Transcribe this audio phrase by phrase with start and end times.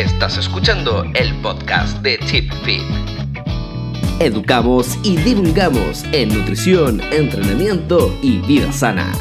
[0.00, 2.80] Estás escuchando el podcast de Chip Fit.
[4.18, 9.12] Educamos y divulgamos en nutrición, entrenamiento y vida sana.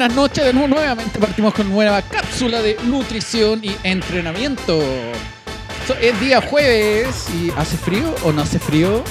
[0.00, 4.80] Buenas noches de nuevo, nuevamente partimos con nueva cápsula de nutrición y entrenamiento.
[5.86, 9.04] So- es día jueves y ¿hace frío o no hace frío?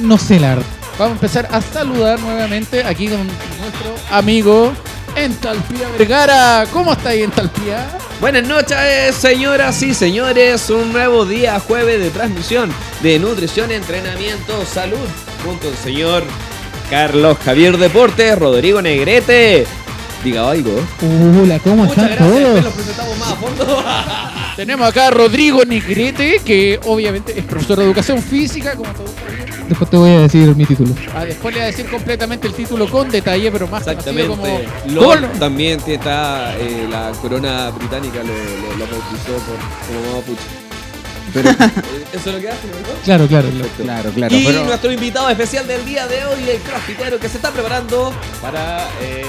[0.00, 0.66] No sé la verdad.
[0.98, 4.72] Vamos a empezar a saludar nuevamente aquí con nuestro amigo
[5.14, 6.66] Entalpía Vergara.
[6.72, 7.96] ¿Cómo está ahí Entalpía?
[8.20, 10.68] Buenas noches, señoras y señores.
[10.70, 15.06] Un nuevo día, jueves de transmisión de nutrición, entrenamiento, salud,
[15.44, 16.24] junto al señor
[16.90, 19.68] Carlos Javier Deportes, Rodrigo Negrete.
[20.24, 20.70] Diga algo.
[21.42, 22.64] Hola, ¿cómo Muchas están gracias, todos?
[22.64, 23.84] lo presentamos más a fondo.
[24.56, 29.68] Tenemos acá a Rodrigo Negrete, que obviamente es profesor de educación física, como todos saben.
[29.68, 30.94] Después te voy a decir mi título.
[31.14, 34.46] Ah, después le voy a decir completamente el título con detalle, pero más conocido como
[34.46, 34.90] Exactamente.
[34.94, 39.56] Lord también está eh, la corona británica lo, lo, lo bautizó por,
[39.88, 40.42] como mapuche.
[41.32, 41.54] Pero eh,
[42.12, 43.02] eso es lo que hace, ¿no?
[43.04, 43.82] Claro, claro, Perfecto.
[43.82, 44.36] claro, claro.
[44.36, 48.12] y pero- nuestro invitado especial del día de hoy, el crossfitero que se está preparando
[48.42, 49.24] para eh,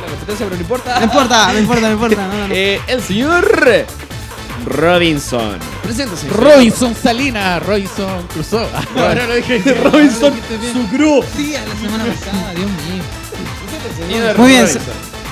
[0.00, 0.98] competencia, pero no importa.
[0.98, 2.26] No importa, no importa, no importa.
[2.26, 2.54] No, no, no.
[2.54, 3.86] Eh, el señor
[4.64, 5.58] Robinson.
[5.82, 6.28] Preséntese.
[6.28, 8.66] Robinson Salina, Robinson Crusoe.
[8.96, 9.58] Ahora lo dije.
[9.84, 10.32] Robinson
[10.72, 11.24] Sucru.
[11.36, 13.02] Sí, a la semana pasada, Dios mío.
[13.96, 14.82] Señor Muy bien, Robinson.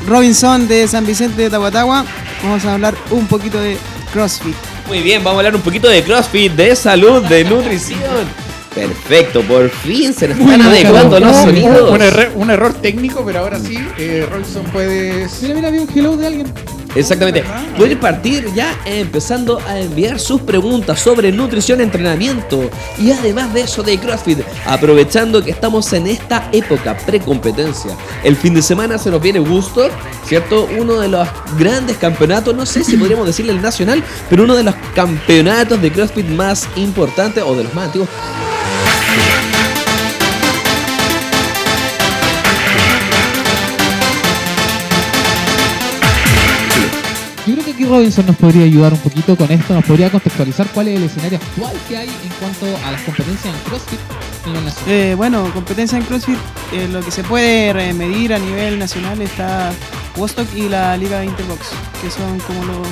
[0.06, 2.04] Robinson de San Vicente de Tahuatahua.
[2.42, 3.78] Vamos a hablar un poquito de
[4.12, 4.54] CrossFit.
[4.86, 8.41] Muy bien, vamos a hablar un poquito de CrossFit, de salud, de nutrición.
[8.74, 11.90] Perfecto, por fin se nos están adecuando los sonidos.
[12.34, 15.42] Un, error técnico, pero ahora sí, eh, Robinson puedes.
[15.42, 16.52] Mira, mira, vi un hello de alguien.
[16.94, 17.42] Exactamente.
[17.76, 23.82] Pueden partir ya empezando a enviar sus preguntas sobre nutrición, entrenamiento y además de eso
[23.82, 27.96] de CrossFit, aprovechando que estamos en esta época precompetencia.
[28.22, 29.88] El fin de semana se nos viene gusto,
[30.26, 30.68] ¿cierto?
[30.78, 31.26] Uno de los
[31.58, 35.90] grandes campeonatos, no sé si podríamos decirle el nacional, pero uno de los campeonatos de
[35.90, 38.08] CrossFit más importantes o de los más antiguos.
[39.12, 39.51] Yo creo
[47.92, 51.38] Robinson nos podría ayudar un poquito con esto, nos podría contextualizar cuál es el escenario
[51.38, 54.90] actual que hay en cuanto a las competencias en CrossFit a nivel nacional.
[54.94, 56.38] Eh, bueno, competencia en CrossFit,
[56.72, 59.72] eh, lo que se puede medir a nivel nacional está
[60.16, 61.60] Wostock y la Liga Interbox,
[62.00, 62.86] que son como los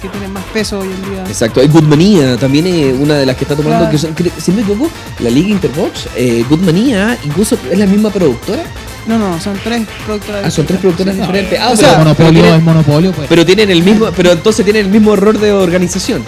[0.00, 1.24] que tienen más peso hoy en día.
[1.26, 3.90] Exacto, hay Goodmania también es una de las que está tomando, Claro.
[3.90, 4.88] que son, cre- si me equivoco,
[5.18, 8.62] la Liga Interbox, eh, Goodmania, incluso es la misma productora.
[9.06, 10.44] No, no, son tres productoras.
[10.46, 11.20] Ah, son tres productoras Sí.
[11.20, 11.58] diferentes.
[11.60, 13.28] Ah, o sea, pero monopolio tienen, es monopolio, pues.
[13.28, 16.24] pero tienen el mismo, pero entonces tienen el mismo error de organización.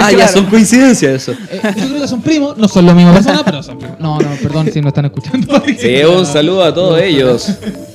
[0.00, 1.32] Ah, ya son coincidencias eso.
[1.50, 3.98] Eh, yo creo que son primos, no son la misma persona, pero son primos.
[3.98, 5.62] No, no, perdón si no están escuchando.
[5.78, 7.48] Sí, un saludo a todos ellos.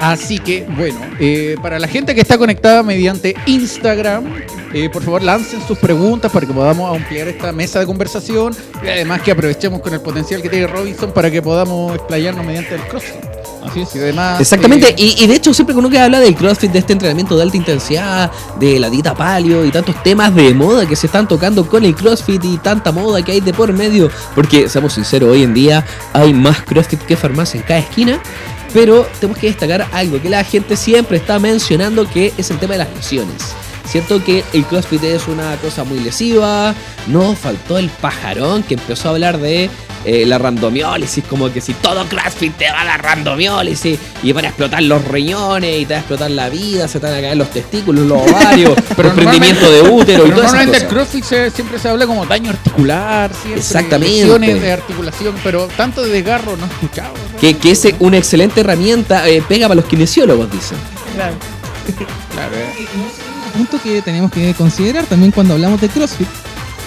[0.00, 4.24] Así que, bueno, eh, para la gente que está conectada mediante Instagram,
[4.72, 8.88] eh, por favor lancen sus preguntas para que podamos ampliar esta mesa de conversación y
[8.88, 12.82] además que aprovechemos con el potencial que tiene Robinson para que podamos explayarnos mediante el
[12.82, 13.24] CrossFit.
[13.64, 13.94] Así es.
[13.94, 16.72] Y además, Exactamente, eh, y, y de hecho siempre que uno que habla del CrossFit,
[16.72, 20.86] de este entrenamiento de alta intensidad, de la dieta paleo y tantos temas de moda
[20.86, 24.10] que se están tocando con el CrossFit y tanta moda que hay de por medio,
[24.34, 28.20] porque seamos sinceros, hoy en día hay más CrossFit que farmacia en cada esquina,
[28.74, 32.72] pero tenemos que destacar algo que la gente siempre está mencionando que es el tema
[32.72, 33.54] de las lesiones.
[33.86, 36.74] Cierto que el CrossFit es una cosa muy lesiva,
[37.06, 39.68] no faltó el pajarón que empezó a hablar de
[40.06, 44.46] eh, la randomiólisis, como que si todo CrossFit te va a dar randomiólisis y van
[44.46, 47.20] a explotar los riñones y te va a explotar la vida, se te van a
[47.20, 50.86] caer los testículos, los ovarios, Pero desprendimiento de útero y esas normalmente el.
[50.86, 54.14] CrossFit se- siempre se habla como daño articular, siempre, Exactamente.
[54.16, 57.12] lesiones de articulación, pero tanto de desgarro no he escuchado.
[57.32, 57.38] ¿no?
[57.38, 60.78] Que, que es una excelente herramienta, eh, pega para los kinesiólogos, dicen.
[61.14, 61.34] Claro.
[62.34, 62.86] Claro, eh.
[63.54, 66.26] Un punto que tenemos que considerar también cuando hablamos de CrossFit,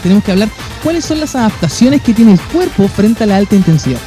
[0.04, 0.50] tenemos que hablar
[0.84, 4.00] cuáles son las adaptaciones que tiene el cuerpo frente a la alta intensidad.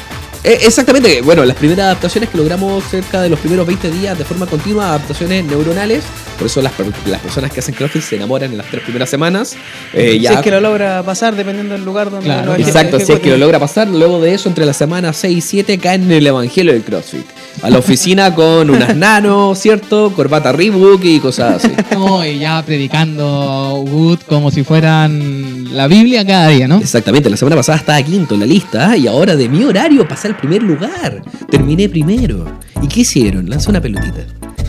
[0.43, 4.25] Eh, exactamente, bueno, las primeras adaptaciones que logramos cerca de los primeros 20 días de
[4.25, 6.03] forma continua, adaptaciones neuronales,
[6.39, 6.73] por eso las,
[7.05, 9.55] las personas que hacen CrossFit se enamoran en las tres primeras semanas.
[9.93, 12.99] eh, Si ya es que lo logra pasar dependiendo del lugar donde Claro, lo Exacto,
[12.99, 15.77] si es que lo logra pasar, luego de eso, entre las semanas 6 y 7
[15.79, 17.27] caen en el evangelio del CrossFit.
[17.61, 20.11] A la oficina con unas nano, ¿cierto?
[20.17, 21.73] Corbata Reebok y cosas así.
[22.01, 26.79] No, y ya predicando Wood como si fueran la Biblia cada día, ¿no?
[26.79, 29.01] Exactamente, la semana pasada estaba quinto en la lista ¿eh?
[29.01, 31.23] y ahora de mi horario pasé alcanzar el primer lugar.
[31.50, 32.44] Terminé primero.
[32.82, 33.49] ¿Y qué hicieron?
[33.49, 34.27] Lanzó una pelotita.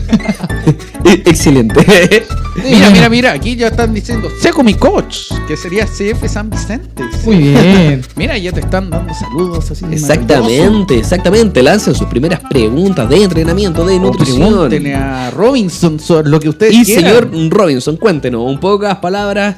[1.04, 1.84] Excelente.
[2.62, 7.02] Mira, mira, mira, aquí ya están diciendo Seco mi coach, que sería CF San Vicente.
[7.24, 8.02] Muy bien.
[8.16, 9.84] Mira, ya te están dando saludos así.
[9.90, 11.62] Exactamente, exactamente.
[11.62, 14.48] Lancen sus primeras preguntas de entrenamiento, de O nutrición.
[14.50, 17.30] pregúntenle a Robinson sobre lo que ustedes Y quieran.
[17.30, 19.56] señor Robinson, cuéntenos un pocas palabras.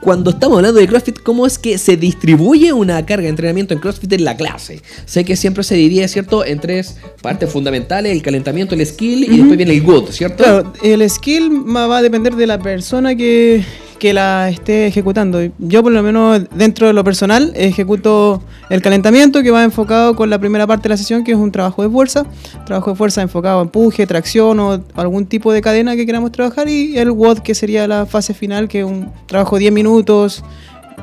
[0.00, 3.80] Cuando estamos hablando de CrossFit, ¿cómo es que se distribuye una carga de entrenamiento en
[3.80, 4.80] CrossFit en la clase?
[5.04, 9.36] Sé que siempre se divide, ¿cierto?, en tres partes fundamentales, el calentamiento, el skill y
[9.36, 10.42] después viene el good, ¿cierto?
[10.42, 13.62] Claro, el skill va a depender de la persona que,
[14.00, 15.38] que la esté ejecutando.
[15.58, 20.30] Yo por lo menos dentro de lo personal ejecuto el calentamiento que va enfocado con
[20.30, 22.26] la primera parte de la sesión que es un trabajo de fuerza.
[22.66, 26.68] Trabajo de fuerza enfocado a empuje, tracción o algún tipo de cadena que queramos trabajar
[26.68, 30.42] y el WOD que sería la fase final que es un trabajo de 10 minutos,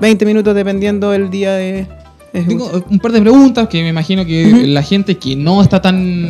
[0.02, 1.88] 20 minutos dependiendo el día de
[2.34, 2.72] ejecución.
[2.72, 6.28] Tengo un par de preguntas que me imagino que la gente que no está tan.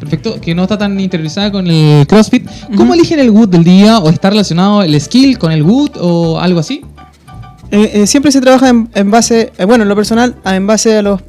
[0.00, 3.98] Perfecto, que no está tan interiorizada con el CrossFit, ¿cómo eligen el good del día?
[3.98, 6.82] ¿O está relacionado el skill con el good o algo así?
[7.70, 10.96] Eh, eh, siempre se trabaja en, en base, eh, bueno, en lo personal, en base
[10.96, 11.20] a los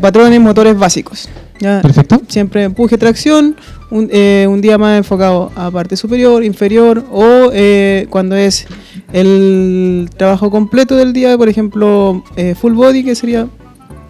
[0.00, 1.28] patrones motores básicos.
[1.58, 1.80] ¿ya?
[1.80, 2.20] Perfecto.
[2.28, 3.56] Siempre empuje, tracción,
[3.90, 8.66] un, eh, un día más enfocado a parte superior, inferior, o eh, cuando es
[9.14, 12.22] el trabajo completo del día, por ejemplo,
[12.60, 13.48] full body, que sería,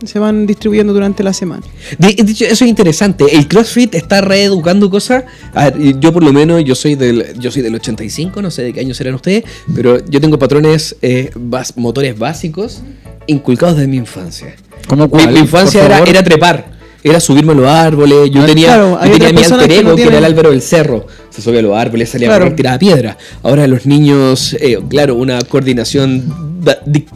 [0.04, 1.62] se van distribuyendo durante la semana.
[1.98, 3.24] De, de hecho, eso es interesante.
[3.36, 5.24] El CrossFit está reeducando cosas.
[5.54, 8.62] A ver, yo por lo menos, yo soy del, yo soy del 85, no sé
[8.62, 9.44] de qué año serán ustedes,
[9.74, 12.82] pero yo tengo patrones, eh, bas- motores básicos
[13.26, 14.54] inculcados desde mi infancia.
[14.88, 15.32] ¿Cómo Mi, cuál?
[15.32, 16.80] mi infancia Por era, era trepar.
[17.02, 18.30] Era subirme a los árboles.
[18.30, 20.24] Yo Ah, tenía, claro, yo tenía mi alter que no ego, que era el tienen-
[20.24, 21.06] Álvaro del Cerro.
[21.30, 22.42] Se subía a los árboles, salía Claro.
[22.42, 23.16] a correr, tiraba piedra.
[23.42, 26.49] Ahora los niños, eh, claro, una coordinación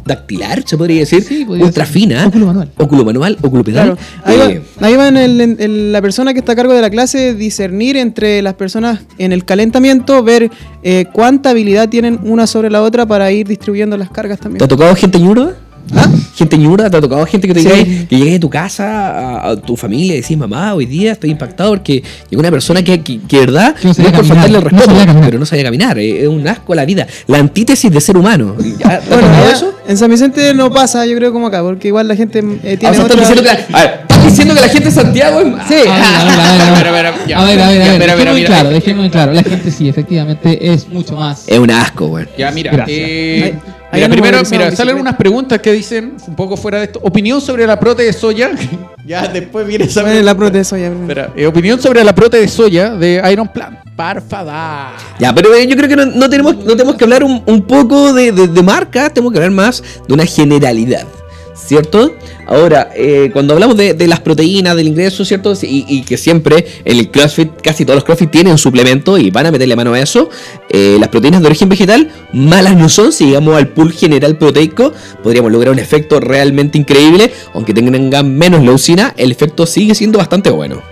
[0.05, 1.93] dactilar, se podría decir, Sí, podría ultra ser.
[1.95, 2.27] fina.
[2.27, 2.71] Óculo manual.
[2.77, 3.97] Óculo manual, óculo pedal.
[3.97, 6.57] Claro, ahí va, Eh, ahí va en el- en- en la persona que está a
[6.57, 10.51] cargo de la clase discernir entre las personas en el calentamiento, ver
[10.87, 14.59] eh, cuánta habilidad tienen una sobre la otra para ir distribuyendo las cargas también.
[14.59, 15.55] ¿Te ha tocado gente ñura?
[15.95, 16.09] ¿Ah?
[16.37, 16.89] ¿Gente ñura?
[16.91, 17.69] ¿Te ha tocado gente que te Sí.
[17.69, 21.13] diga que llegues a tu casa, a, a tu familia y decís, mamá, hoy día
[21.13, 24.17] estoy impactado porque llegó una persona que, que, que de verdad, Que no sabía es
[24.17, 24.71] por caminar, faltarle el no
[25.05, 27.07] respeto, pero no sabía caminar, eh, es un asco a la vida.
[27.27, 28.57] La antítesis de ser humano.
[28.79, 29.01] ¿Ya?
[29.01, 29.75] ¿Te ha Bueno, eso?
[29.87, 32.43] en San Vicente no pasa, yo creo como acá, porque igual la gente eh,
[32.75, 33.23] Ah, tiene o sea, otra...
[33.23, 35.47] estás diciendo, que la, a ver, ¿estás diciendo que la gente de Santiago es...
[35.69, 35.75] Sí.
[35.89, 37.35] A ver, a ver, a ver, a ver.
[37.35, 39.33] A ver, a ver, claro, claro.
[39.33, 41.45] La gente sí, efectivamente, es mucho más.
[41.47, 42.27] Es un asco, güey.
[42.39, 43.55] Ya, mira, eh,
[43.95, 47.41] mira, primero, mira, en salen unas preguntas que dicen, un poco fuera de esto, opinión
[47.41, 48.51] sobre la prote de soya.
[49.07, 50.89] ya después viene esa la prote de soya.
[50.89, 53.79] Espera, eh, opinión sobre la prote de soya de Iron Plant.
[53.97, 54.93] Parfada.
[55.19, 57.63] Ya, pero eh, yo creo que no, no tenemos, no tenemos que hablar un, un
[57.63, 61.07] poco de, de, de marca, tenemos que hablar más de una generalidad.
[61.55, 62.17] ¿Cierto?
[62.47, 65.53] Ahora, eh, cuando hablamos de, de las proteínas, del ingreso, ¿cierto?
[65.63, 69.47] Y, y que siempre en el CrossFit, casi todos los CrossFit tienen suplemento y van
[69.47, 70.31] a meterle mano a eso.
[70.69, 73.13] eh, las proteínas de origen vegetal, malas no son.
[73.13, 74.93] Si llegamos al pool general proteico,
[75.23, 77.31] podríamos lograr un efecto realmente increíble.
[77.55, 80.83] Aunque tengan menos leucina, el efecto sigue siendo bastante bueno.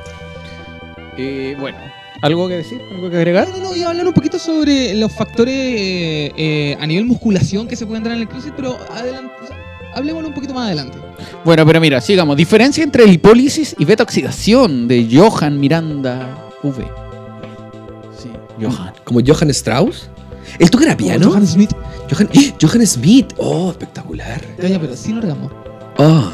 [1.19, 1.77] Eh, bueno,
[2.23, 2.81] ¿algo que decir?
[2.95, 3.49] ¿Algo que agregar?
[3.49, 7.05] No, no, no, iba a hablar un poquito sobre los factores eh, eh, a nivel
[7.05, 9.57] musculación que se pueden dar en el CrossFit, pero adelante, o sea,
[9.95, 10.99] hablemoslo un poquito más adelante.
[11.45, 12.37] Bueno, pero mira, sigamos.
[12.37, 16.85] Diferencia entre lipólisis y beta-oxidación de Johan Miranda V.
[18.17, 18.31] Sí,
[18.61, 18.93] Johan.
[19.05, 20.09] Como Johann Strauss.
[20.59, 21.31] ¿Él toca piano?
[21.31, 21.71] Johan Smith.
[22.11, 22.55] Johann, ¡Eh!
[22.61, 23.33] Johann Smith.
[23.39, 24.43] Oh, espectacular.
[24.63, 25.51] Oye, pero sin orgasmo.
[25.99, 26.31] Oh.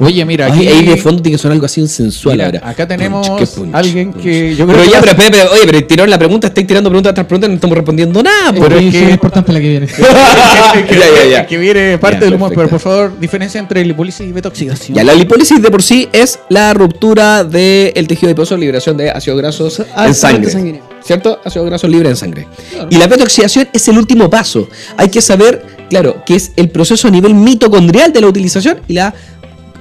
[0.00, 2.60] Oye, mira, Ay, aquí ahí de fondo tiene que sonar algo así sensual mira, ahora.
[2.70, 4.22] acá tenemos Punch, alguien punch.
[4.24, 6.66] que yo creo Pero que ya, pero, espera, espera, oye, pero tiraron la pregunta, estáis
[6.66, 8.52] tirando preguntas tras preguntas, no estamos respondiendo nada.
[8.52, 9.86] Pero Pero es es que- importante la que viene.
[9.86, 9.92] que,
[10.86, 11.46] que- Ya, ya, ya.
[11.46, 14.96] que viene parte Ya, del humor, pero por favor, diferencia entre lipólisis y beta-oxidación.
[14.96, 19.38] Ya, la lipólisis de por sí es la ruptura del tejido adiposo, liberación de ácidos
[19.40, 20.50] grasos en Ácido sangre.
[20.50, 20.82] sanguíneo.
[21.04, 21.40] ¿Cierto?
[21.44, 22.46] Ácidos grasos libres en sangre.
[22.90, 24.68] Y la beta-oxidación es el último paso.
[24.96, 28.94] Hay que saber, claro, que es el proceso a nivel mitocondrial de la utilización y
[28.94, 29.12] la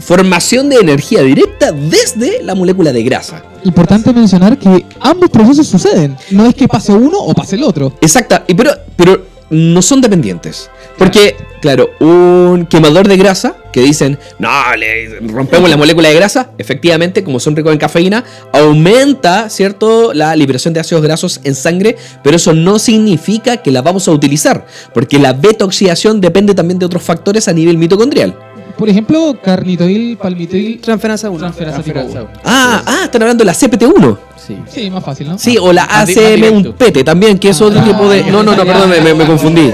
[0.02, 3.44] formación de energía directa desde la molécula de grasa.
[3.64, 6.18] Importante mencionar que ambos procesos suceden.
[6.32, 7.94] No es que pase uno o pase el otro.
[8.02, 10.70] Exacta, pero, pero no son dependientes.
[10.98, 16.52] Porque, claro, un quemador de grasa que dicen, no, le rompemos la molécula de grasa,
[16.58, 21.98] efectivamente, como son ricos en cafeína, aumenta, ¿cierto?, la liberación de ácidos grasos en sangre,
[22.24, 26.86] pero eso no significa que la vamos a utilizar, porque la beta-oxidación depende también de
[26.86, 28.38] otros factores a nivel mitocondrial.
[28.82, 31.38] Por ejemplo, carnitoil, palmitoil, Transferasa 1.
[31.38, 32.28] transferasa tipo uno.
[32.44, 34.18] Ah, ah, están hablando de la CPT1.
[34.36, 34.58] Sí.
[34.68, 35.38] Sí, más fácil, ¿no?
[35.38, 36.76] Sí, o la Más di- más ACM un directo.
[36.78, 38.24] PT también, que es otro Ah, tipo de...
[38.32, 39.72] No, no, no, perdón, me, confundí.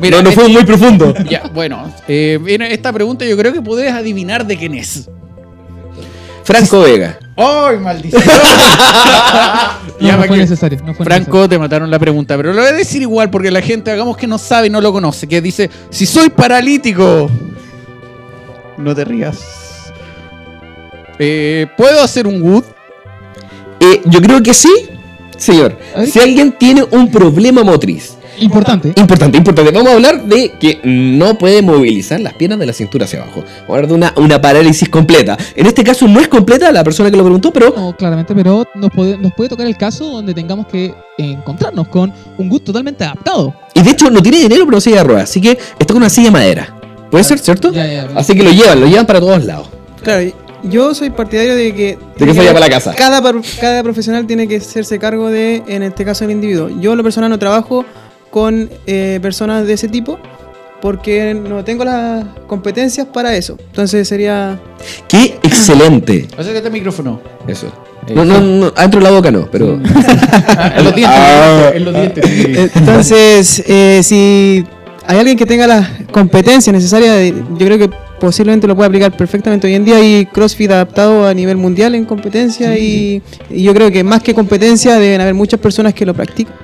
[0.00, 1.12] Mira, no, no eh, fue muy profundo.
[1.28, 5.06] Ya, bueno, eh, viene esta pregunta yo creo que puedes adivinar de quién es.
[6.44, 7.18] Franco Vega.
[7.36, 8.22] ¡Ay, maldición!
[10.00, 10.78] No, Ya, no ¿para fue necesario.
[10.84, 13.60] No fue Franco, te mataron la pregunta, pero lo voy a decir igual porque la
[13.60, 17.30] gente, hagamos que no sabe y no lo conoce, que dice, si soy paralítico,
[18.76, 19.92] no te rías.
[21.18, 22.64] Eh, ¿Puedo hacer un wood?
[23.80, 24.72] Eh, yo creo que sí,
[25.36, 25.78] señor.
[26.06, 28.16] Si alguien tiene un problema motriz.
[28.40, 28.92] Importante.
[28.96, 29.70] Importante, importante.
[29.70, 33.42] Vamos a hablar de que no puede movilizar las piernas de la cintura hacia abajo.
[33.42, 35.36] Vamos a hablar de una, una parálisis completa.
[35.54, 38.66] En este caso no es completa la persona que lo preguntó, pero No, claramente, pero
[38.74, 43.04] nos puede, nos puede tocar el caso donde tengamos que encontrarnos con un gut totalmente
[43.04, 43.54] adaptado.
[43.72, 45.30] Y de hecho no tiene dinero pero silla de ruedas.
[45.30, 46.80] Así que está con una silla de madera.
[47.14, 47.70] ¿Puede ser, cierto?
[47.70, 48.18] Ya, ya, ya.
[48.18, 49.68] Así que lo llevan, lo llevan para todos lados.
[50.02, 50.32] Claro,
[50.64, 51.96] yo soy partidario de que.
[52.18, 52.92] De que se vaya para la casa.
[52.92, 53.22] Cada,
[53.60, 56.70] cada profesional tiene que hacerse cargo de, en este caso, el individuo.
[56.80, 57.84] Yo, en lo personal, no trabajo
[58.30, 60.18] con eh, personas de ese tipo
[60.82, 63.58] porque no tengo las competencias para eso.
[63.64, 64.60] Entonces sería.
[65.06, 66.26] ¡Qué excelente!
[66.36, 67.20] Acércate al micrófono.
[67.46, 67.72] Eso.
[68.12, 69.74] No, no, no, adentro de la boca no, pero...
[69.74, 71.70] en los dientes, Ah.
[71.74, 72.26] en los dientes.
[72.26, 72.70] sí.
[72.74, 74.64] Entonces, eh, si
[75.06, 77.90] hay alguien que tenga las competencias necesarias, de- yo creo que
[78.20, 79.66] posiblemente lo puede aplicar perfectamente.
[79.66, 83.90] Hoy en día hay CrossFit adaptado a nivel mundial en competencia y, y yo creo
[83.90, 86.54] que más que competencia deben haber muchas personas que lo practican.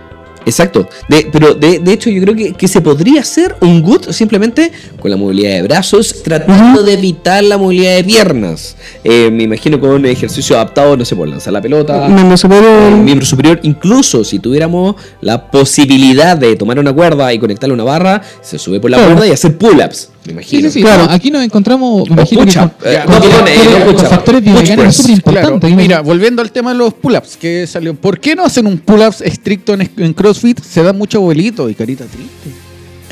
[0.46, 0.88] Exacto.
[1.08, 4.72] De, pero de, de hecho yo creo que, que se podría hacer un good simplemente
[4.98, 8.76] con la movilidad de brazos, tratando de evitar la movilidad de piernas.
[9.04, 12.08] Eh, me imagino con un ejercicio adaptado, no sé, por lanzar la pelota.
[12.08, 12.92] Miembro superior.
[12.92, 17.74] el miembro superior, incluso si tuviéramos la posibilidad de tomar una cuerda y conectarle a
[17.74, 19.12] una barra, se sube por la Claro.
[19.12, 20.68] cuerda y hacer pull-ups, me Sí, imagino.
[20.70, 20.82] sí, sí.
[20.82, 21.04] Claro.
[21.06, 25.76] no, aquí nos encontramos, me que con, Eh, no, con factores biomecánicos súper Claro, importantes.
[25.76, 27.94] mira, volviendo al tema de los pull-ups que salió.
[27.94, 30.60] ¿Por qué no hacen un pull-ups estricto en, en CrossFit?
[30.62, 32.50] Se da mucho abuelito y carita triste.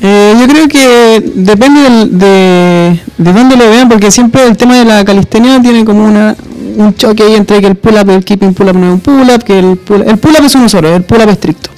[0.01, 4.77] Eh, yo creo que depende del- de, de dónde lo vean, porque siempre el tema
[4.79, 6.37] de la calistenia tiene como una,
[6.77, 9.59] un choque ahí entre que el pull-up, el keeping pull-up no es un pull-up, que
[9.59, 11.69] el pull- el pull-up es uno solo, el pull-up estricto.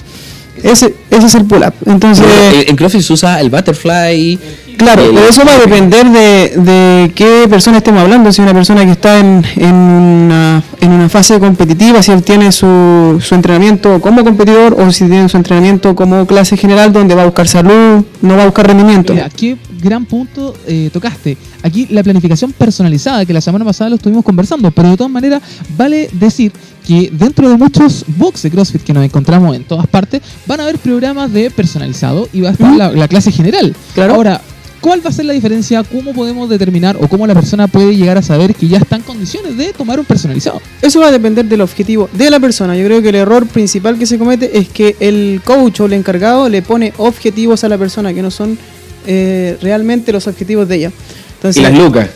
[0.62, 1.74] Ese, ese es el pull-up.
[1.86, 4.38] Entonces, en, en CrossFit se usa el butterfly.
[4.78, 8.32] claro, el- pero eso va a depender de, de qué persona estemos hablando.
[8.32, 12.52] Si una persona que está en, en, una, en una fase competitiva, si él tiene
[12.52, 17.22] su, su entrenamiento como competidor o si tiene su entrenamiento como clase general, donde va
[17.22, 19.12] a buscar salud, no va a buscar rendimiento.
[19.14, 21.36] Mira, qué gran punto eh, tocaste.
[21.62, 25.42] Aquí la planificación personalizada, que la semana pasada lo estuvimos conversando, pero de todas maneras
[25.76, 26.52] vale decir
[26.86, 30.62] que dentro de muchos box de CrossFit que nos encontramos en todas partes, van a
[30.64, 33.74] haber programas de personalizado y va a estar la, la clase general.
[33.94, 34.14] Claro.
[34.14, 34.40] Ahora,
[34.80, 35.84] ¿cuál va a ser la diferencia?
[35.84, 39.02] ¿Cómo podemos determinar o cómo la persona puede llegar a saber que ya está en
[39.02, 40.60] condiciones de tomar un personalizado?
[40.80, 42.76] Eso va a depender del objetivo de la persona.
[42.76, 45.92] Yo creo que el error principal que se comete es que el coach o el
[45.92, 48.58] encargado le pone objetivos a la persona que no son
[49.06, 50.88] eh, realmente los objetivos de ella.
[50.90, 52.08] Y Entonces, las lucas.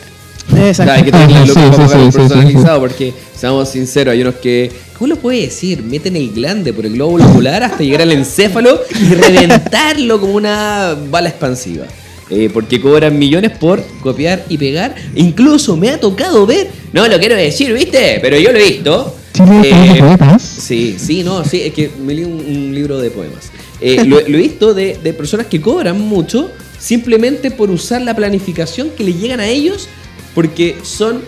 [0.55, 0.93] Exacto.
[0.93, 4.35] Hay que tener las lucas sí, para sí, sí, personalizado porque, seamos sinceros, hay unos
[4.35, 5.83] que, ¿cómo lo puede decir?
[5.83, 10.95] Meten el glande por el globo ocular hasta llegar al encéfalo y reventarlo como una
[11.09, 11.85] bala expansiva.
[12.29, 14.95] Eh, porque cobran millones por copiar y pegar.
[15.15, 18.19] Incluso me ha tocado ver, no lo quiero decir, ¿viste?
[18.21, 19.15] Pero yo lo he visto.
[19.63, 20.37] Eh.
[20.39, 23.51] Sí, sí, no, sí, es que me leí un, un libro de poemas.
[23.79, 28.15] Eh, lo, lo he visto de, de personas que cobran mucho simplemente por usar la
[28.15, 29.87] planificación que le llegan a ellos
[30.35, 31.21] porque son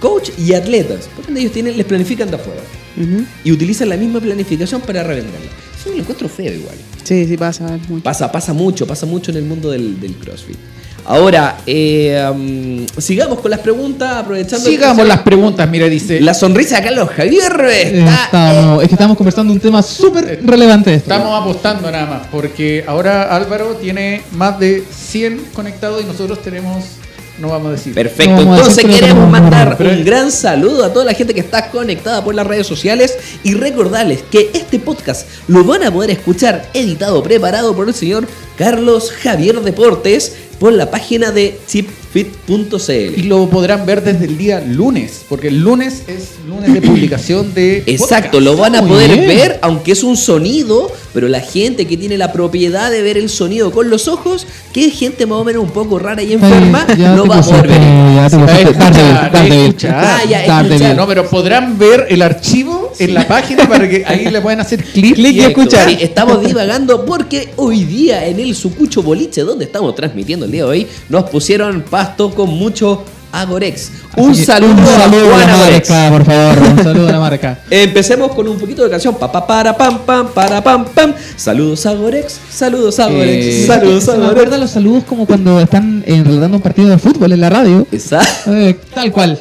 [0.00, 1.08] coach y atletas.
[1.14, 2.62] Por ende ellos tienen, les planifican de afuera
[3.44, 5.50] y utilizan la misma planificación para revenderla.
[5.78, 6.76] Eso lo encuentro feo igual.
[7.04, 7.78] Sí, sí pasa.
[7.88, 8.02] mucho.
[8.02, 10.56] Pasa, pasa mucho, pasa mucho en el mundo del, del CrossFit.
[11.08, 14.68] Ahora, eh, um, sigamos con las preguntas, aprovechando...
[14.68, 16.20] Sigamos las preguntas, mira, dice.
[16.20, 18.24] La sonrisa de Carlos Javier está...
[18.24, 20.94] Estamos- es que estamos conversando un tema súper relevante.
[20.94, 21.12] esto.
[21.12, 26.84] Estamos apostando nada más, porque ahora Álvaro tiene más de 100 conectados y nosotros tenemos,
[27.38, 27.94] no vamos a decir.
[27.94, 31.70] Perfecto, No entonces decir queremos mandar un gran saludo a toda la gente que está
[31.70, 36.68] conectada por las redes sociales y recordarles que este podcast lo van a poder escuchar
[36.74, 38.26] editado, preparado por el señor
[38.58, 43.26] Carlos Javier Deportes por la página de Y chipfit.cl.
[43.28, 47.82] lo podrán ver desde el día lunes, porque el lunes es lunes de publicación de.
[47.86, 48.44] Exacto, podcast.
[48.44, 52.30] lo van a poder ver, aunque es un sonido, pero la gente que tiene la
[52.30, 55.70] propiedad de ver el sonido con los ojos, que es gente más o menos un
[55.70, 57.80] poco rara y enferma, no va a poder ver.
[60.28, 60.94] ya te Ah.
[60.94, 64.84] No, pero podrán ver el archivo en la página para que ahí le puedan hacer
[64.84, 65.46] clic, y Correcto.
[65.62, 65.88] escuchar.
[65.88, 70.64] Sí, estamos divagando porque hoy día en el Sucucho Boliche, donde estamos transmitiendo el día
[70.64, 73.90] de hoy, nos pusieron pasto con mucho Agorex.
[74.16, 75.90] Un que saludo, un saludo a la Agorex.
[75.90, 76.58] marca, por favor.
[76.70, 77.58] Un saludo a la marca.
[77.70, 79.14] Empecemos con un poquito de canción.
[79.16, 81.14] Pa, pa, para, pam, pam, para, pam, pam.
[81.36, 82.40] Saludos a Gorex.
[82.50, 83.44] Saludos a Gorex.
[83.46, 86.88] Eh, saludos a Se me acuerdan los saludos como cuando están eh, relatando un partido
[86.88, 87.86] de fútbol en la radio.
[87.92, 88.54] Exacto.
[88.54, 89.38] Eh, tal cual.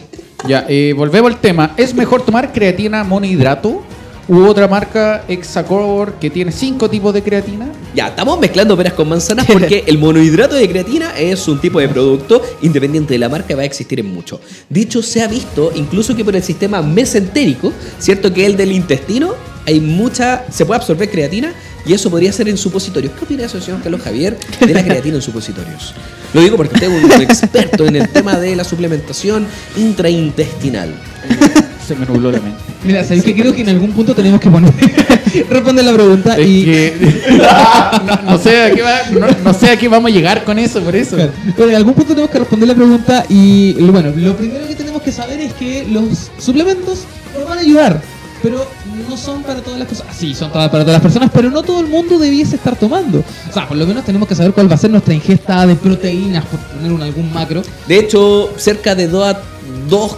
[0.47, 1.71] Ya, eh, volvemos al tema.
[1.77, 3.83] ¿Es mejor tomar creatina monohidrato
[4.27, 7.71] u otra marca Exacor que tiene cinco tipos de creatina?
[7.93, 11.87] Ya, estamos mezclando peras con manzanas porque el monohidrato de creatina es un tipo de
[11.87, 14.41] producto independiente de la marca va a existir en mucho.
[14.69, 19.33] Dicho se ha visto incluso que por el sistema mesentérico, cierto que el del intestino,
[19.65, 21.53] hay mucha, se puede absorber creatina
[21.85, 23.13] y eso podría ser en supositorios.
[23.13, 25.93] ¿Qué opina eso, señor Carlos Javier, de la creatina en supositorios?
[26.33, 30.93] Lo digo porque usted es un experto en el tema de la suplementación intraintestinal.
[31.85, 32.57] Se me nubló la mente.
[32.83, 34.71] Mira, sabéis que creo que en algún punto tenemos que poner.
[35.49, 36.63] responder la pregunta Es y.
[36.65, 37.23] que-
[38.25, 40.57] no, no sé a qué va- no, no sé a qué vamos a llegar con
[40.57, 41.15] eso, por eso.
[41.15, 41.31] Claro.
[41.57, 45.01] Bueno, en algún punto tenemos que responder la pregunta y bueno, lo primero que tenemos
[45.03, 47.03] que saber es que los suplementos
[47.37, 48.01] nos van a ayudar,
[48.41, 48.65] pero
[49.09, 50.07] no son para todas las cosas.
[50.15, 53.23] Sí, son para todas las personas, pero no todo el mundo debiese estar tomando.
[53.49, 55.75] O sea, por lo menos tenemos que saber cuál va a ser nuestra ingesta de
[55.75, 57.61] proteínas, por poner un, algún macro.
[57.87, 59.37] De hecho, cerca de 2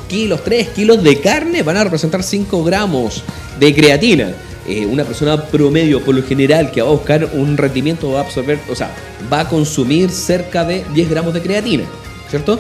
[0.07, 3.23] kilos, 3 kilos de carne van a representar 5 gramos
[3.59, 4.33] de creatina.
[4.67, 8.23] Eh, una persona promedio, por lo general, que va a buscar un rendimiento va a
[8.23, 8.91] absorber, o sea,
[9.31, 11.83] va a consumir cerca de 10 gramos de creatina,
[12.29, 12.59] ¿cierto?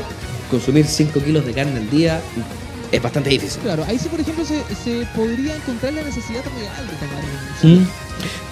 [0.49, 2.21] Consumir 5 kilos de carne al día
[2.91, 3.61] es bastante difícil.
[3.61, 7.47] Claro, ahí sí, por ejemplo, se, se podría encontrar la necesidad real de tomar un
[7.79, 7.87] Mm.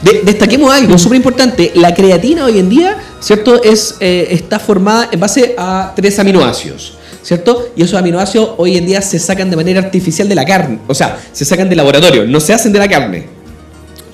[0.01, 1.71] De- destaquemos algo súper importante.
[1.75, 3.61] La creatina hoy en día, ¿cierto?
[3.63, 7.69] Es, eh, está formada en base a tres aminoácidos, ¿cierto?
[7.75, 10.79] Y esos aminoácidos hoy en día se sacan de manera artificial de la carne.
[10.87, 13.25] O sea, se sacan de laboratorio, no se hacen de la carne.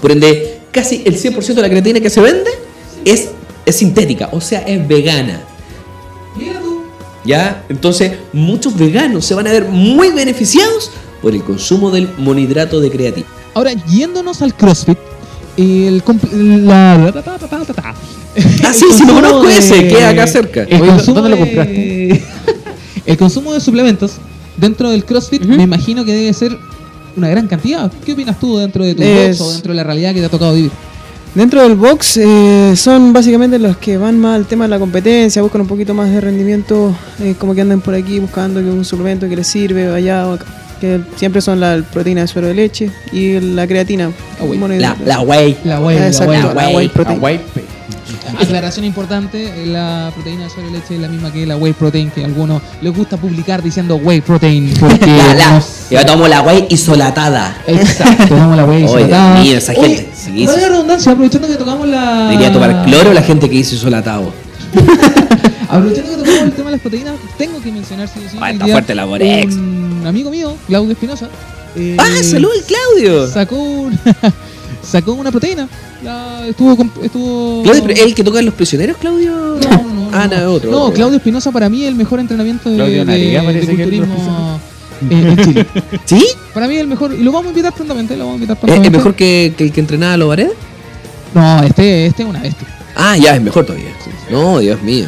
[0.01, 2.50] Por ende, casi el 100% de la creatina que se vende
[3.06, 3.30] es,
[3.66, 5.42] es sintética, o sea, es vegana.
[7.24, 7.63] ¿Ya?
[7.70, 12.90] Entonces, muchos veganos se van a ver muy beneficiados por el consumo del monohidrato de
[12.90, 13.28] creatina.
[13.54, 14.98] Ahora, yéndonos al CrossFit,
[15.58, 16.01] el
[16.66, 17.94] la, la- ta- ta- ta- ta- ta-
[18.34, 20.63] Ah, el sí, lo consumo conozco de- ese, queda acá cerca.
[20.63, 22.24] El Oye, ¿dónde lo de- compraste?
[23.06, 24.13] el consumo de suplementos
[24.58, 26.58] dentro del CrossFit me imagino que debe ser
[27.17, 27.91] una gran cantidad.
[28.06, 30.26] ¿Qué opinas tú dentro de tu Es- box o dentro de la realidad que te
[30.28, 30.72] ha tocado vivir?
[31.34, 35.41] Dentro del box eh, son básicamente los que van más al tema de la competencia,
[35.41, 38.84] buscan un poquito más de rendimiento, eh, como que andan por aquí buscando que un
[38.84, 40.46] suplemento que les sirve allá o acá,
[40.82, 44.12] que siempre son la proteína de suero de leche y la creatina.
[44.41, 44.80] whey.
[44.80, 45.58] La, la whey.
[45.63, 46.91] La whey, la whey.
[46.94, 47.39] la whey.
[47.56, 47.70] Ah.
[48.39, 52.21] Aclaración importante, la proteína de de leche es la misma que la whey protein que
[52.23, 55.51] a algunos les gusta publicar diciendo whey protein porque La, la.
[55.60, 57.55] no Yo tomo la whey isolatada.
[57.67, 59.41] Exacto, tomamos la whey Oye, isolatada.
[59.41, 60.60] Mío, esa Oye, gente, sí, sí.
[60.60, 62.29] redundancia, aprovechando que tocamos la...
[62.29, 64.31] Diría tomar cloro la gente que dice isolatado.
[65.69, 68.95] Aprovechando que tocamos el tema de las proteínas, tengo que mencionar si Ah, está fuerte
[68.95, 69.55] la Borex.
[69.55, 71.29] Un amigo mío, Claudio Espinosa.
[71.75, 73.27] eh, ¡Ah, salud, Claudio!
[73.27, 73.99] Sacó, un-
[74.84, 75.67] sacó una proteína.
[76.04, 77.63] La- estuvo, estuvo...
[77.63, 79.32] Claudio, ¿el que toca en los prisioneros, Claudio?
[79.32, 80.10] No, no, no.
[80.13, 80.72] Ah, no, otro.
[80.72, 80.94] No, otro.
[80.96, 84.60] Claudio Espinosa para mí es el mejor entrenamiento de, Claudio de- Nariga de culturismo
[85.10, 85.67] eh, en Chile.
[86.06, 86.26] ¿Sí?
[86.54, 88.56] Para mí es el mejor, y lo vamos a invitar prontamente, lo vamos a invitar
[88.58, 88.88] ¿Es, prontamente.
[88.88, 90.50] es mejor que, que el que entrenaba a Lobared?
[91.34, 92.67] No, este, este es una bestia.
[92.96, 93.88] Ah, ya, es mejor todavía.
[94.30, 95.08] No, Dios mío.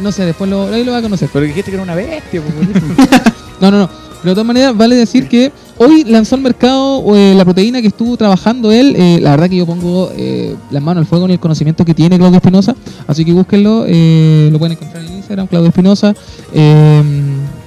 [0.00, 1.28] No sé, después lo, ahí lo va a conocer.
[1.32, 2.68] Pero dijiste que era una bestia, pues,
[3.60, 3.88] No, no, no.
[4.22, 5.52] Pero de todas maneras, vale decir que
[5.84, 8.94] hoy lanzó al mercado eh, la proteína que estuvo trabajando él.
[8.96, 11.94] Eh, la verdad que yo pongo eh, las manos al fuego en el conocimiento que
[11.94, 12.74] tiene Claudio Espinosa.
[13.06, 13.84] Así que búsquenlo.
[13.86, 16.14] eh, lo pueden encontrar en Instagram, Claudio Espinosa.
[16.54, 17.02] Eh,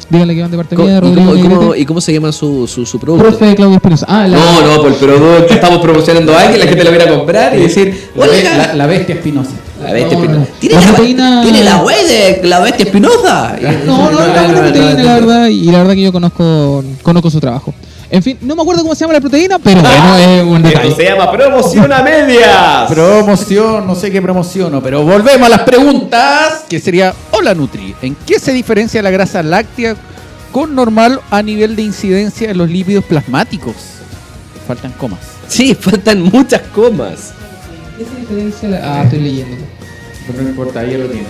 [0.10, 1.80] díganle que van de parte ¿Cómo- mía, ¿Y Rodrigo cómo, y cómo- Negrete.
[1.82, 3.28] y cómo se llama su, su, su producto?
[3.28, 4.06] Profe Claudio Espinosa.
[4.08, 7.06] Ah, la- No, no, por el producto estamos promocionando a alguien, la gente lo viene
[7.06, 9.52] a comprar y decir, La, oiga, la- la bestia espinosa.
[9.84, 10.50] la bestia No, espinosa.
[10.52, 10.60] no.
[10.60, 13.56] ¿Tiene, La la, proteína- tiene la de la bestia espinosa.
[13.86, 15.48] No, no, no, no, la proteína, la verdad.
[15.48, 17.74] Y la verdad que yo conozco, conozco su trabajo.
[18.10, 20.96] En fin, no me acuerdo cómo se llama la proteína, pero bueno, es un detalle.
[20.96, 22.90] Se llama promoción a medias.
[22.90, 28.16] Promoción, no sé qué promociono, pero volvemos a las preguntas, que sería, hola Nutri, ¿en
[28.26, 29.96] qué se diferencia la grasa láctea
[30.52, 33.74] con normal a nivel de incidencia en los lípidos plasmáticos?
[34.68, 35.20] Faltan comas.
[35.48, 37.34] Sí, faltan muchas comas.
[37.98, 39.58] ¿Qué se diferencia la- Ah, estoy leyendo.
[40.28, 41.28] Pero no importa, ahí lo tienen.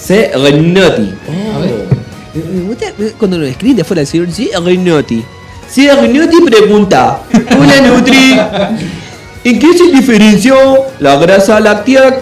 [0.00, 1.12] Se Renotti.
[1.54, 1.86] A ver.
[2.66, 2.86] Gusta
[3.18, 4.50] Cuando nos escriben de afuera el señor C.
[4.64, 5.24] Renotti.
[5.70, 5.94] C.
[5.94, 8.40] Renotti pregunta: Hola Nutri,
[9.44, 10.56] ¿en qué se diferenció
[10.98, 12.20] la grasa láctea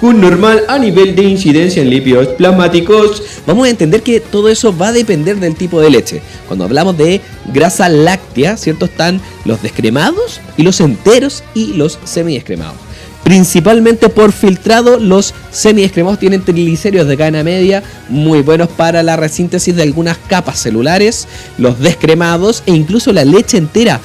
[0.00, 3.22] con normal a nivel de incidencia en lípidos plasmáticos?
[3.46, 6.20] Vamos a entender que todo eso va a depender del tipo de leche.
[6.46, 7.20] Cuando hablamos de
[7.52, 8.84] grasa láctea, ¿cierto?
[8.84, 12.76] Están los descremados y los enteros y los semidescremados.
[13.24, 14.98] Principalmente por filtrado.
[14.98, 20.58] Los semi-descremados tienen triglicéridos de cadena media, muy buenos para la resíntesis de algunas capas
[20.58, 21.28] celulares.
[21.58, 24.00] Los descremados e incluso la leche entera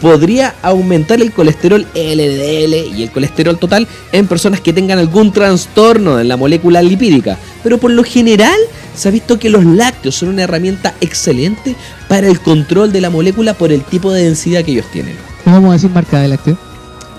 [0.00, 6.20] podría aumentar el colesterol LDL y el colesterol total en personas que tengan algún trastorno
[6.20, 7.36] en la molécula lipídica.
[7.62, 8.58] Pero por lo general
[8.94, 11.76] se ha visto que los lácteos son una herramienta excelente
[12.08, 15.16] para el control de la molécula por el tipo de densidad que ellos tienen.
[15.44, 16.67] ¿Cómo vamos a decir marca de lácteo?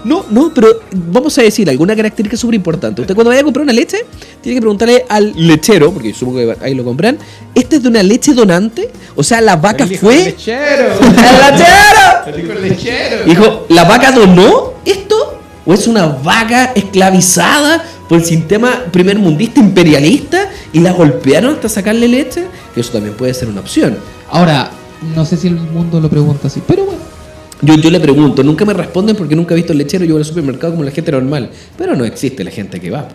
[0.03, 3.01] No, no, pero vamos a decir alguna característica súper importante.
[3.01, 3.97] Usted cuando vaya a comprar una leche,
[4.41, 7.17] tiene que preguntarle al lechero, porque supongo que ahí lo compran,
[7.53, 8.89] ¿esta es de una leche donante?
[9.15, 10.25] O sea, la vaca fue...
[10.25, 10.93] lechero!
[11.01, 12.27] ¡El lechero!
[12.27, 13.25] El hijo del lechero.
[13.25, 15.39] Dijo, ¿la vaca donó esto?
[15.65, 22.07] ¿O es una vaca esclavizada por el sistema primermundista imperialista y la golpearon hasta sacarle
[22.07, 22.45] leche?
[22.73, 23.97] Que eso también puede ser una opción.
[24.29, 24.71] Ahora,
[25.15, 27.18] no sé si el mundo lo pregunta así, pero bueno.
[27.61, 30.05] Yo, yo le pregunto, nunca me responden porque nunca he visto el lechero.
[30.05, 31.49] Yo voy al supermercado como la gente normal.
[31.77, 33.07] Pero no existe la gente que va.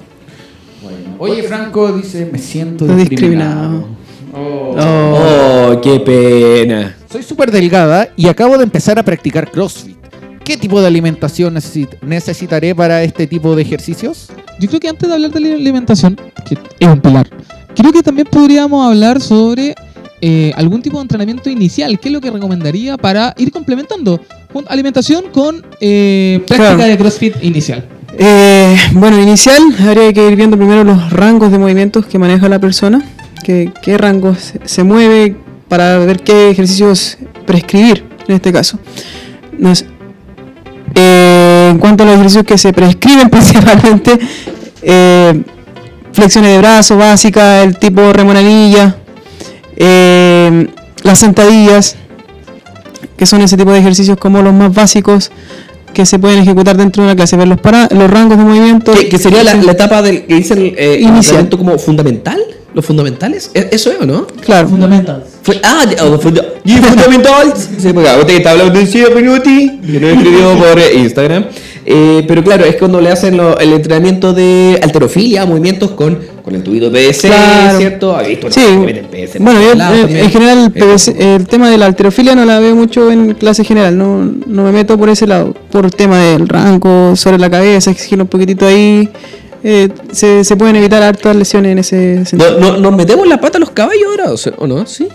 [1.19, 3.87] Oye, Franco dice, me siento discriminado.
[4.37, 6.97] Oh, qué pena.
[7.11, 9.97] Soy súper delgada y acabo de empezar a practicar CrossFit.
[10.45, 14.29] ¿Qué tipo de alimentación necesit- necesitaré para este tipo de ejercicios?
[14.61, 17.27] Yo creo que antes de hablar de la alimentación, que es un pilar,
[17.75, 19.75] creo que también podríamos hablar sobre
[20.27, 21.99] eh, algún tipo de entrenamiento inicial.
[22.01, 24.21] ¿Qué es lo que recomendaría para ir complementando
[24.69, 26.91] alimentación con eh, práctica Claro.
[26.91, 27.85] de CrossFit inicial?
[28.17, 32.59] Eh, bueno, inicial habría que ir viendo primero los rangos de movimientos que maneja la
[32.59, 33.05] persona,
[33.45, 35.37] que, qué rangos se- mueve
[35.69, 38.79] para ver qué ejercicios prescribir en este caso.
[40.95, 44.19] Eh, en cuanto a los ejercicios que se prescriben principalmente,
[44.83, 45.43] eh,
[46.13, 48.97] flexiones de brazo básica, el tipo remonadilla,
[49.77, 50.67] eh,
[51.03, 51.97] las sentadillas,
[53.17, 55.31] que son ese tipo de ejercicios como los más básicos
[55.93, 58.93] que se pueden ejecutar dentro de una clase, ver los, para, los rangos de movimiento.
[58.93, 61.17] Que, que sería la, la etapa del que dicen eh, Inicial.
[61.17, 62.41] entrenamiento como fundamental.
[62.75, 63.53] ¿Los fundamentales?
[63.55, 64.27] ¿E- ¿Eso es o no?
[64.27, 64.69] Claro.
[65.45, 67.69] Fue, ah, ya, oh, funda- y fundamentals.
[67.79, 71.45] Sí, porque ahorita que está hablando en 5 minutos, que no escribió por eh, Instagram.
[71.87, 76.55] Eh, pero claro, es cuando le hacen lo- el entrenamiento de alterofilia, movimientos con, con
[76.55, 77.79] el tubito PVC, Claro.
[77.79, 78.15] ¿cierto?
[78.17, 78.51] ¿Has visto?
[78.51, 80.17] Sí, PVC en bueno, yo también.
[80.19, 83.65] en general el, PVC el tema de la alterofilia no la veo mucho en clase
[83.65, 87.91] general, no, no me meto por ese lado, por tema del rango sobre la cabeza,
[87.91, 89.09] exigir un poquitito ahí,
[89.63, 92.61] eh, se, se pueden evitar hartas lesiones en ese sentido.
[92.61, 94.85] No, no- ¿Nos metemos la pata a los caballos ahora ¿o no?
[94.85, 95.09] ¿Sí?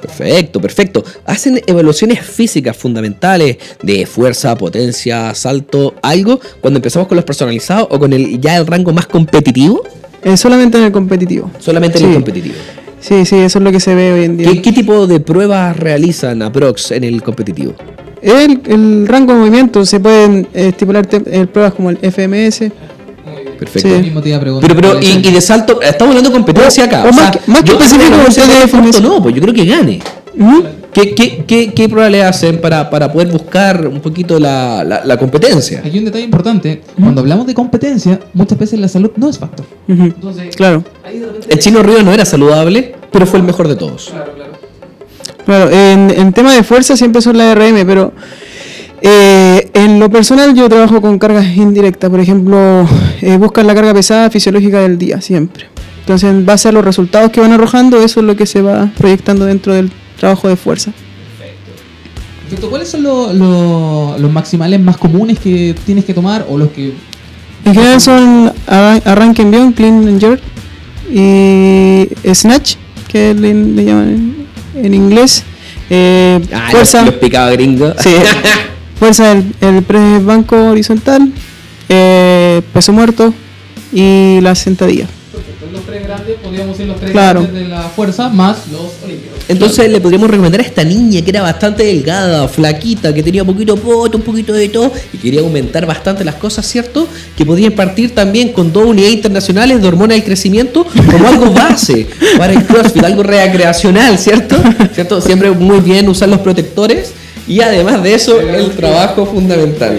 [0.00, 1.04] Perfecto, perfecto.
[1.26, 7.98] Hacen evaluaciones físicas fundamentales de fuerza, potencia, salto, algo cuando empezamos con los personalizados o
[7.98, 9.82] con el ya el rango más competitivo,
[10.24, 11.50] Eh, solamente en el competitivo.
[11.58, 12.54] solamente en el competitivo.
[13.00, 14.48] Sí, sí, eso es lo que se ve hoy en día.
[14.52, 17.74] ¿Qué, qué tipo de pruebas realizan aprox en el competitivo?
[18.22, 22.70] El, el rango de movimiento se pueden eh, estipular eh, pruebas como el FMS.
[23.64, 23.88] Perfecto.
[23.88, 23.94] Sí.
[23.94, 24.68] Lo mismo te iba a preguntar.
[24.74, 27.04] Pero, pero, y, y de salto, estamos hablando de competencia acá.
[27.04, 30.00] O o más sea, que- más que específico, no pues yo creo que gane.
[30.38, 30.64] Ujú.
[30.92, 35.02] ¿Qué, qué, qué, qué pruebas le hacen para, para poder buscar un poquito la, la,
[35.04, 35.80] la competencia?
[35.82, 36.82] Hay un detalle importante.
[37.00, 39.64] Cuando hablamos de competencia, muchas veces la salud no es factor.
[39.88, 40.84] Entonces, Claro.
[41.48, 44.12] El chino Río no era saludable, pero fue el mejor de todos.
[45.46, 48.12] Claro, en, en tema de fuerza siempre son las RM, pero
[49.00, 52.10] eh, en lo personal yo trabajo con cargas indirectas.
[52.10, 52.86] Por ejemplo,
[53.22, 55.66] eh, buscan la carga pesada fisiológica del día, siempre.
[56.00, 58.90] Entonces, en base a los resultados que van arrojando, eso es lo que se va
[58.98, 60.92] proyectando dentro del trabajo de fuerza.
[61.38, 62.68] Perfecto.
[62.68, 66.92] ¿Cuáles son lo- lo- los maximales más comunes que tienes que tomar o los que
[67.64, 70.40] En general son arran- arranque en envión, clean and jerk
[71.10, 72.74] y snatch,
[73.08, 74.08] que le, le llaman
[74.74, 75.44] en, en inglés.
[75.90, 76.98] Eh, Ah, fuerza.
[77.02, 77.94] los, los picados gringos.
[78.00, 78.10] Sí,
[78.98, 81.32] fuerza el, el press banco horizontal,
[81.88, 83.32] eh, peso muerto
[83.92, 85.06] y la sentadilla.
[85.72, 87.40] los tres grandes, podríamos los tres Claro.
[87.42, 89.38] grandes de la fuerza más los olímpicos?
[89.48, 93.48] Entonces le podríamos recomendar a esta niña que era bastante delgada, flaquita, que tenía un
[93.48, 97.08] poquito de poto, un poquito de todo y quería aumentar bastante las cosas, ¿cierto?
[97.38, 102.06] Que podían partir también con dos unidades internacionales de hormona del crecimiento como algo base
[102.36, 104.56] para el CrossFit, algo recreacional, ¿cierto?
[104.94, 105.20] ¿Cierto?
[105.22, 107.12] Siempre muy bien usar los protectores
[107.48, 109.98] y además de eso el trabajo fundamental.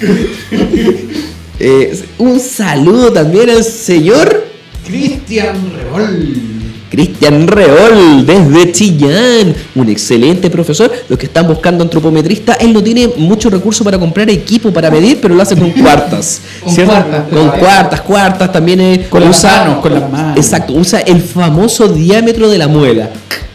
[1.62, 4.46] Eh, un saludo también al señor
[4.86, 6.60] Cristian Revol.
[6.90, 10.90] Cristian Reol, desde Chillán, un excelente profesor.
[11.08, 15.20] Los que están buscando antropometrista, él no tiene mucho recurso para comprar equipo para medir,
[15.20, 16.40] pero lo hace con cuartas.
[16.64, 16.92] Con ¿cierto?
[16.92, 17.24] cuartas.
[17.28, 19.08] Con cuartas, cuartas también es.
[19.08, 20.36] Con las manos, con las manos.
[20.36, 23.10] Exacto, usa el famoso diámetro de la muela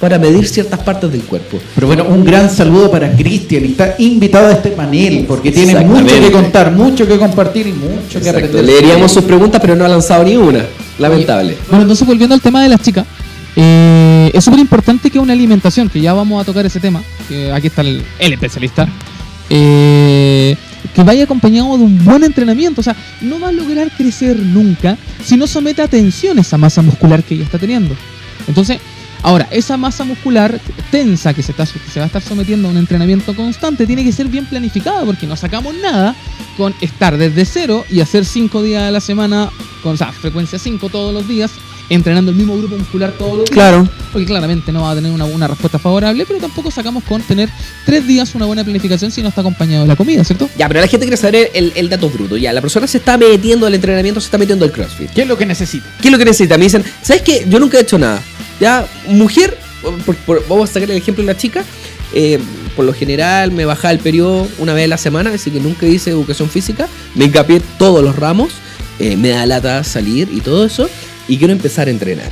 [0.06, 1.60] para medir ciertas partes del cuerpo.
[1.74, 3.63] Pero bueno, un gran saludo para Cristian.
[3.65, 8.12] Está invitado a este panel porque tiene mucho que contar, mucho que compartir y mucho
[8.12, 8.38] que Exacto.
[8.38, 8.65] aprender.
[8.65, 10.63] Leeríamos sus preguntas, pero no ha lanzado ni una.
[11.00, 11.58] Lamentable.
[11.70, 13.08] Bueno, entonces volviendo al tema de las chicas,
[13.56, 17.52] eh, es súper importante que una alimentación, que ya vamos a tocar ese tema, que
[17.52, 18.88] aquí está el, el especialista,
[19.50, 20.56] eh,
[20.94, 22.82] que vaya acompañado de un buen entrenamiento.
[22.82, 26.84] O sea, no va a lograr crecer nunca si no somete atención a esa masa
[26.84, 27.96] muscular que ella está teniendo.
[28.48, 28.78] Entonces,
[29.26, 30.60] ahora, esa masa muscular
[30.92, 34.04] tensa que se, está, que se va a estar sometiendo a un entrenamiento constante tiene
[34.04, 36.16] que ser bien planificada porque no sacamos nada
[36.58, 39.50] con estar desde cero y hacer cinco días a la semana,
[39.82, 41.52] con o sea, frecuencia 5 todos los días,
[41.89, 43.52] entrenando el mismo grupo muscular todos los días.
[43.52, 43.88] Claro.
[44.12, 47.50] Porque claramente no va a tener una, una respuesta favorable, pero tampoco sacamos con tener
[47.86, 50.50] tres días una buena planificación si no está acompañado de la comida, ¿cierto?
[50.58, 52.38] Ya, pero la gente quiere saber el, el dato bruto.
[52.38, 55.10] Ya, la persona se está metiendo al entrenamiento, se está metiendo al CrossFit.
[55.12, 55.86] ¿Qué es lo que necesita?
[56.02, 56.58] ¿Qué es lo que necesita?
[56.58, 57.45] Me dicen, ¿sabes qué?
[57.50, 58.21] Yo nunca he hecho nada.
[58.60, 59.58] Ya, mujer,
[60.06, 61.63] por- por- vamos a sacar el ejemplo de la chica.
[62.13, 62.39] eh,
[62.76, 65.86] por lo general me bajaba el periodo una vez a la semana, así que nunca
[65.86, 66.88] hice educación física.
[67.15, 68.52] Me encapié todos los ramos,
[69.00, 70.89] eh, me da lata salir y todo eso.
[71.28, 72.30] Y quiero empezar a entrenar.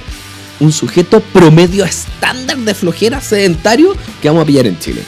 [0.59, 5.01] Un sujeto promedio estándar de flojera sedentario que vamos a pillar en Chile.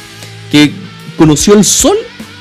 [0.51, 0.71] Que
[1.17, 1.95] conoció el sol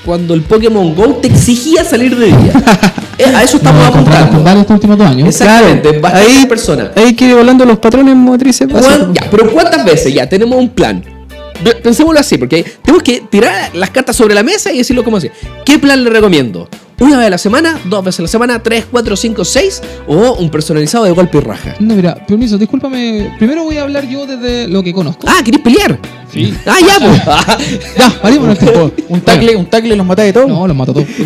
[0.04, 2.92] cuando el Pokémon Go te exigía salir de día.
[3.16, 4.42] Eh, a eso estamos comprar apuntando.
[4.42, 5.28] varios estos últimos dos años.
[5.28, 6.88] Exactamente, ahí- personas.
[6.96, 8.66] Hay que ir evaluando los patrones motrices.
[8.66, 9.09] ¿Cuán- básicos.
[9.14, 11.00] ya, pero ¿cuántas veces ya tenemos un plan?
[11.85, 15.30] Pensémoslo así, porque tenemos que tirar las cartas sobre la mesa y decirlo como así.
[15.64, 16.68] ¿Qué plan le recomiendo?
[17.00, 17.78] ¿Una vez a la semana?
[17.85, 18.62] ¿Dos veces a la semana?
[18.62, 19.83] ¿Tres, cuatro, cinco, seis?
[20.07, 21.74] ¿O un personalizado de golpe y raja?
[21.80, 23.35] No, mira, permiso, discúlpame.
[23.38, 25.26] Primero voy a hablar yo desde lo que conozco.
[25.28, 25.98] Ah, ¿querés pelear?
[26.33, 26.54] Sí.
[26.66, 27.22] Ah, ya, pues.
[27.98, 28.92] Ya, paremos el tiempo.
[29.09, 30.46] Un tackle, un tackle los mata de todo.
[30.46, 31.07] No, los mato todos.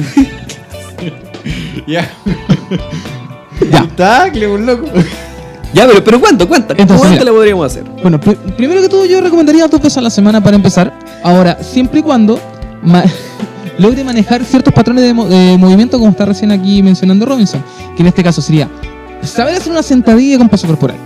[1.86, 2.10] Ya.
[3.70, 3.82] Ya.
[3.82, 4.86] Un tackle, un loco.
[5.72, 6.46] ya, pero, pero ¿cuánto?
[6.48, 6.72] ¿Cuánto?
[6.76, 7.24] Entonces, ¿Cuánto mira.
[7.24, 7.84] le podríamos hacer?
[8.02, 10.98] Bueno, pr- primero que todo yo recomendaría dos veces a la semana para empezar.
[11.22, 12.38] Ahora, siempre y cuando
[12.82, 13.04] ma-
[13.78, 17.62] logre manejar ciertos patrones de, mo- de movimiento como está recién aquí mencionando Robinson,
[17.96, 18.68] que en este caso sería
[19.22, 20.96] saber hacer una sentadilla con peso corporal.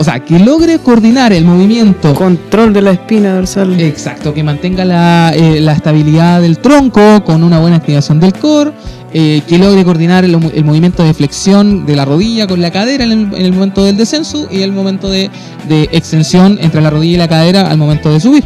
[0.00, 3.80] O sea, que logre coordinar el movimiento Control de la espina dorsal.
[3.80, 8.70] Exacto, que mantenga la, eh, la estabilidad del tronco con una buena activación del core,
[9.12, 13.02] eh, que logre coordinar el, el movimiento de flexión de la rodilla con la cadera
[13.02, 15.30] en el, en el momento del descenso y el momento de,
[15.68, 18.44] de extensión entre la rodilla y la cadera al momento de subir.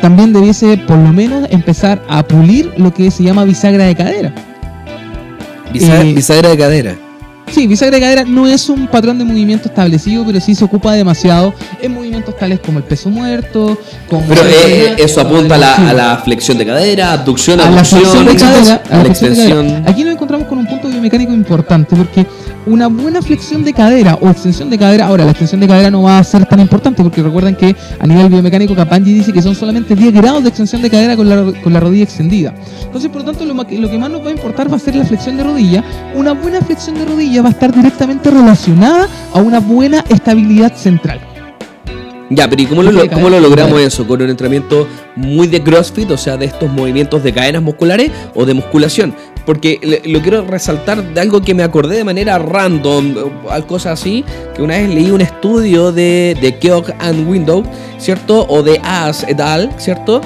[0.00, 4.32] También debiese por lo menos empezar a pulir lo que se llama bisagra de cadera.
[5.72, 6.94] Bisagra, Eh, bisagra de cadera.
[7.50, 10.92] Sí, bisagra de cadera no es un patrón de movimiento establecido, pero sí se ocupa
[10.92, 15.58] demasiado en movimientos tales como el peso muerto, como Pero el- eh, eso apunta a
[15.58, 18.90] la, a la flexión de cadera, abducción, a la abducción, flexión de cadera, a a
[18.90, 19.60] la la flexión de cadera.
[19.60, 19.88] extensión.
[19.88, 22.26] Aquí nos encontramos con un punto biomecánico importante porque
[22.68, 26.02] una buena flexión de cadera o extensión de cadera, ahora la extensión de cadera no
[26.02, 29.54] va a ser tan importante porque recuerden que a nivel biomecánico Capanji dice que son
[29.54, 32.54] solamente 10 grados de extensión de cadera con la, con la rodilla extendida.
[32.84, 34.94] Entonces, por lo tanto, lo, lo que más nos va a importar va a ser
[34.94, 35.84] la flexión de rodilla.
[36.14, 41.20] Una buena flexión de rodilla va a estar directamente relacionada a una buena estabilidad central.
[42.30, 44.06] Ya, pero ¿y cómo lo, cómo lo logramos eso?
[44.06, 48.44] ¿Con un entrenamiento muy de CrossFit, o sea, de estos movimientos de cadenas musculares o
[48.44, 49.14] de musculación?
[49.48, 53.14] Porque lo quiero resaltar de algo que me acordé de manera random,
[53.46, 54.22] o cosas así,
[54.54, 57.64] que una vez leí un estudio de, de Keogh and Window,
[57.96, 58.44] ¿cierto?
[58.46, 60.20] O de As et al, ¿cierto?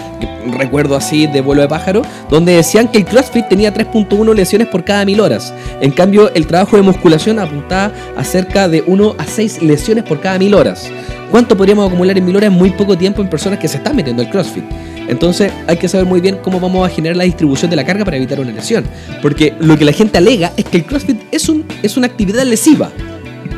[0.59, 4.83] Recuerdo así de vuelo de pájaro, donde decían que el CrossFit tenía 3.1 lesiones por
[4.83, 5.55] cada mil horas.
[5.81, 10.19] En cambio, el trabajo de musculación apuntaba a cerca de 1 a 6 lesiones por
[10.19, 10.91] cada mil horas.
[11.31, 13.95] ¿Cuánto podríamos acumular en mil horas en muy poco tiempo en personas que se están
[13.95, 14.65] metiendo al CrossFit?
[15.09, 18.05] Entonces hay que saber muy bien cómo vamos a generar la distribución de la carga
[18.05, 18.85] para evitar una lesión.
[19.21, 22.45] Porque lo que la gente alega es que el CrossFit es, un, es una actividad
[22.45, 22.91] lesiva.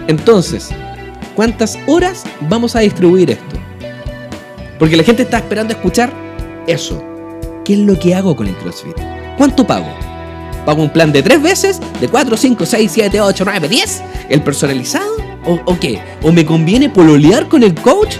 [0.09, 0.71] Entonces,
[1.35, 3.57] ¿cuántas horas vamos a distribuir esto?
[4.79, 6.13] Porque la gente está esperando escuchar
[6.67, 7.03] eso.
[7.65, 8.97] ¿Qué es lo que hago con el CrossFit?
[9.39, 9.89] ¿Cuánto pago?
[10.67, 11.81] ¿Pago un plan de tres veces?
[12.01, 14.03] ¿De 4, 5, 6, 7, 8, 9, 10?
[14.31, 15.17] ¿El personalizado?
[15.47, 16.01] ¿O, o qué?
[16.23, 18.17] ¿O me conviene pololear con el coach?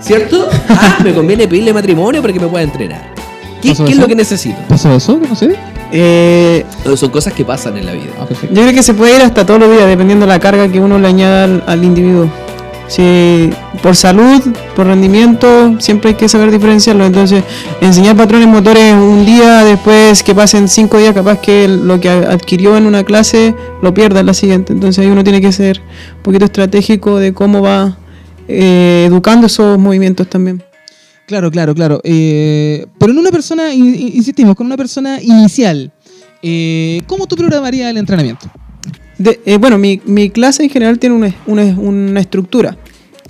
[0.00, 0.48] ¿Cierto?
[0.68, 3.14] Ah, me conviene pedirle matrimonio para que me pueda entrenar.
[3.60, 4.58] ¿Qué, ¿Pasó qué es lo que necesito?
[4.68, 5.20] ¿Pasó eso?
[5.28, 5.54] No sé.
[5.92, 6.64] Eh,
[6.96, 8.12] Son cosas que pasan en la vida.
[8.18, 10.68] Ah, yo creo que se puede ir hasta todos los días, dependiendo de la carga
[10.68, 12.30] que uno le añada al, al individuo.
[12.90, 13.50] Si
[13.84, 14.42] por salud,
[14.74, 17.04] por rendimiento, siempre hay que saber diferenciarlo.
[17.04, 17.44] Entonces,
[17.80, 22.76] enseñar patrones motores un día, después que pasen cinco días, capaz que lo que adquirió
[22.76, 24.72] en una clase lo pierda en la siguiente.
[24.72, 25.80] Entonces, ahí uno tiene que ser
[26.16, 27.96] un poquito estratégico de cómo va
[28.50, 30.62] eh, educando esos movimientos también.
[31.26, 32.00] Claro, claro, claro.
[32.02, 35.92] Eh, pero en una persona, in- in- insistimos, con una persona inicial,
[36.42, 38.50] eh, ¿cómo tú programarías el entrenamiento?
[39.18, 42.76] De- eh, bueno, mi, mi clase en general tiene una, una, una estructura.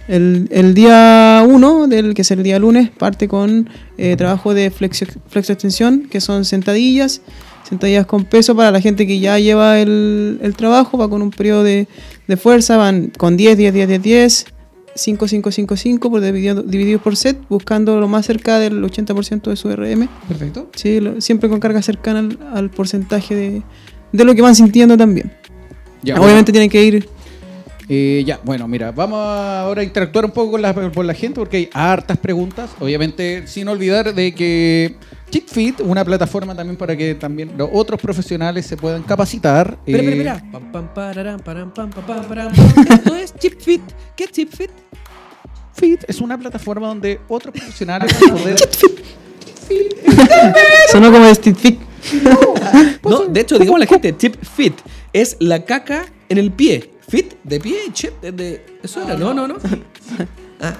[0.09, 4.70] El, el día 1, del que es el día lunes, parte con eh, trabajo de
[4.70, 7.20] flexo, flexo extensión, que son sentadillas,
[7.68, 11.30] sentadillas con peso para la gente que ya lleva el, el trabajo, va con un
[11.30, 11.87] periodo de,
[12.26, 14.46] de fuerza, van con 10, 10, 10, 10, 10,
[14.94, 19.42] 5, 5, 5, 5, por dividido, dividido por set, buscando lo más cerca del 80%
[19.50, 20.09] de su RM.
[20.29, 20.68] Perfecto.
[20.74, 23.62] Sí, lo- siempre con carga cercana al, al porcentaje de,
[24.12, 25.33] de lo que van sintiendo también.
[26.03, 27.09] Ya, Obviamente tienen que ir
[27.92, 31.12] Eh, ya, bueno, mira, vamos a ahora a interactuar un poco con la, con la
[31.12, 32.70] gente porque hay hartas preguntas.
[32.79, 34.94] Obviamente, sin olvidar de que
[35.29, 39.76] CheatFit, una plataforma también para que también los otros profesionales se puedan capacitar.
[39.85, 40.88] Espera, eh, espera, pam.
[42.88, 43.83] Esto es ChipFit.
[44.14, 44.70] ¿Qué es ChipFit?
[45.74, 48.57] Fit es una plataforma donde otros profesionales van a poder.
[50.92, 51.81] Sonó como de Steve Fick.
[53.03, 54.74] No, de hecho, digamos la gente, ChipFit
[55.12, 56.99] es la caca en el pie.
[57.10, 59.56] Fit de pie, chip de, de- eso era, no, no, no.
[60.62, 60.76] Ah,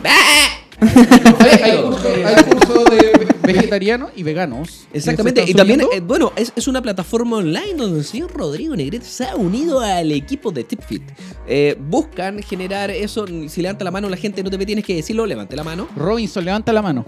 [1.40, 4.86] hay, hay curso, hay curso de vegetarianos y veganos.
[4.92, 9.06] Exactamente, y también, eh, bueno, es, es una plataforma online donde el señor Rodrigo Negrete
[9.06, 11.02] se ha unido al equipo de TipFit.
[11.46, 14.94] Eh, buscan generar eso, si levanta la mano la gente no te ve, tienes que
[14.96, 15.88] decirlo, levante la mano.
[15.96, 17.06] Robinson, levanta la mano.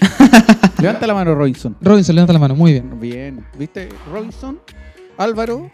[0.80, 1.76] levanta la mano, Robinson.
[1.80, 3.00] Robinson, levanta la mano, muy bien.
[3.00, 3.88] Bien, ¿viste?
[4.12, 4.60] Robinson,
[5.16, 5.70] Álvaro,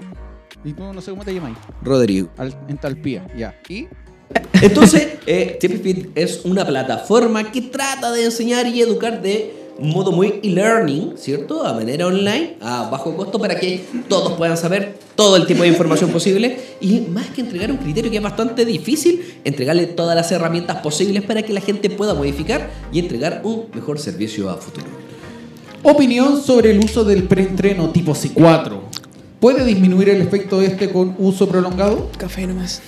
[0.66, 1.56] y tú no sé cómo te llamáis.
[1.82, 2.28] Rodrigo.
[2.36, 3.58] Al- entalpía, ya.
[3.68, 3.86] Y
[4.60, 10.40] Entonces, eh, TipFit es una plataforma que trata de enseñar y educar de modo muy
[10.42, 11.64] e-learning, ¿cierto?
[11.64, 15.68] A manera online, a bajo costo, para que todos puedan saber todo el tipo de
[15.68, 16.58] información posible.
[16.80, 21.22] Y más que entregar un criterio que es bastante difícil, entregarle todas las herramientas posibles
[21.22, 24.86] para que la gente pueda modificar y entregar un mejor servicio a futuro.
[25.82, 28.80] Opinión sobre el uso del preentreno tipo C4.
[29.46, 32.10] ¿Puede disminuir el efecto este con uso prolongado?
[32.18, 32.82] Café nomás.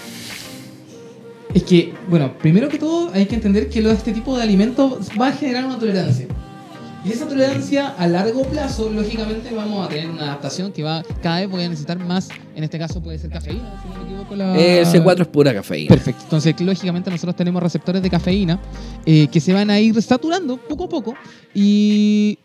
[1.55, 5.09] Es que, bueno, primero que todo hay que entender que lo- este tipo de alimentos
[5.11, 6.27] va a generar una tolerancia.
[7.05, 11.39] Y esa tolerancia a largo plazo, lógicamente vamos a tener una adaptación que va cada
[11.39, 14.35] vez voy a necesitar más, en este caso puede ser cafeína, si no me equivoco.
[14.35, 14.57] La...
[14.59, 15.91] El C4 es pura cafeína.
[15.91, 16.23] Perfecto.
[16.25, 18.61] Entonces, lógicamente nosotros tenemos receptores de cafeína
[19.07, 21.15] eh, que se van a ir saturando poco a poco
[21.55, 22.37] y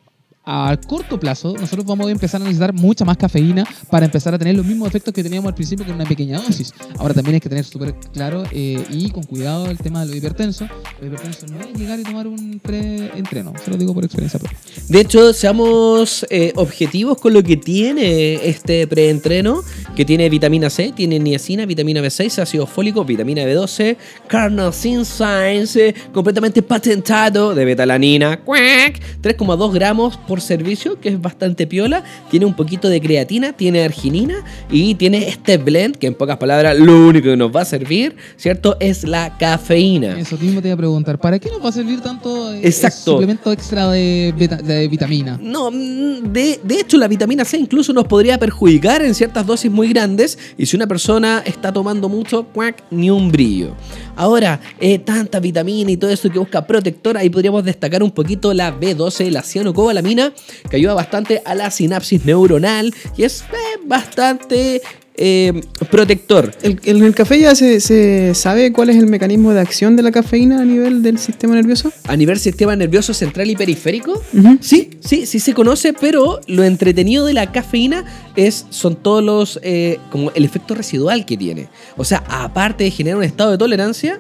[0.45, 4.37] a corto plazo nosotros vamos a empezar a necesitar mucha más cafeína para empezar a
[4.37, 6.73] tener los mismos efectos que teníamos al principio con una pequeña dosis.
[6.97, 10.17] Ahora también hay que tener súper claro eh, y con cuidado el tema de lo
[10.17, 10.67] hipertenso.
[10.99, 14.57] Lo hipertenso no es llegar y tomar un pre-entreno, se lo digo por experiencia propia.
[14.89, 19.61] De hecho, seamos eh, objetivos con lo que tiene este preentreno,
[19.95, 25.95] que tiene vitamina C, tiene niacina, vitamina B6, ácido fólico, vitamina B12, carnosine science, eh,
[26.11, 32.53] completamente patentado de betalanina, cuac, 3,2 gramos por servicio, que es bastante piola, tiene un
[32.55, 34.35] poquito de creatina, tiene arginina
[34.71, 38.15] y tiene este blend, que en pocas palabras lo único que nos va a servir,
[38.37, 38.77] ¿cierto?
[38.79, 40.19] Es la cafeína.
[40.19, 43.11] Eso mismo te iba a preguntar, ¿para qué nos va a servir tanto eh, Exacto.
[43.13, 45.39] suplemento extra de, beta- de vitamina?
[45.41, 49.71] No, mm, de, de hecho la vitamina C incluso nos podría perjudicar en ciertas dosis
[49.71, 53.75] muy grandes y si una persona está tomando mucho, cuac, ni un brillo.
[54.15, 58.53] Ahora, eh, tanta vitamina y todo eso que busca protector, ahí podríamos destacar un poquito
[58.53, 60.22] la B12, la cianocobalamina,
[60.69, 64.81] que ayuda bastante a la sinapsis neuronal y es eh, bastante
[65.15, 66.51] eh, protector.
[66.63, 70.01] El, en el café ya se, se sabe cuál es el mecanismo de acción de
[70.01, 71.91] la cafeína a nivel del sistema nervioso.
[72.07, 74.21] A nivel sistema nervioso central y periférico.
[74.59, 78.05] Sí, sí, sí se conoce, pero lo entretenido de la cafeína
[78.35, 81.67] es, son todos los, eh, como el efecto residual que tiene.
[81.95, 84.19] O sea, aparte de generar un estado de tolerancia,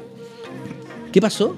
[1.11, 1.55] ¿qué pasó?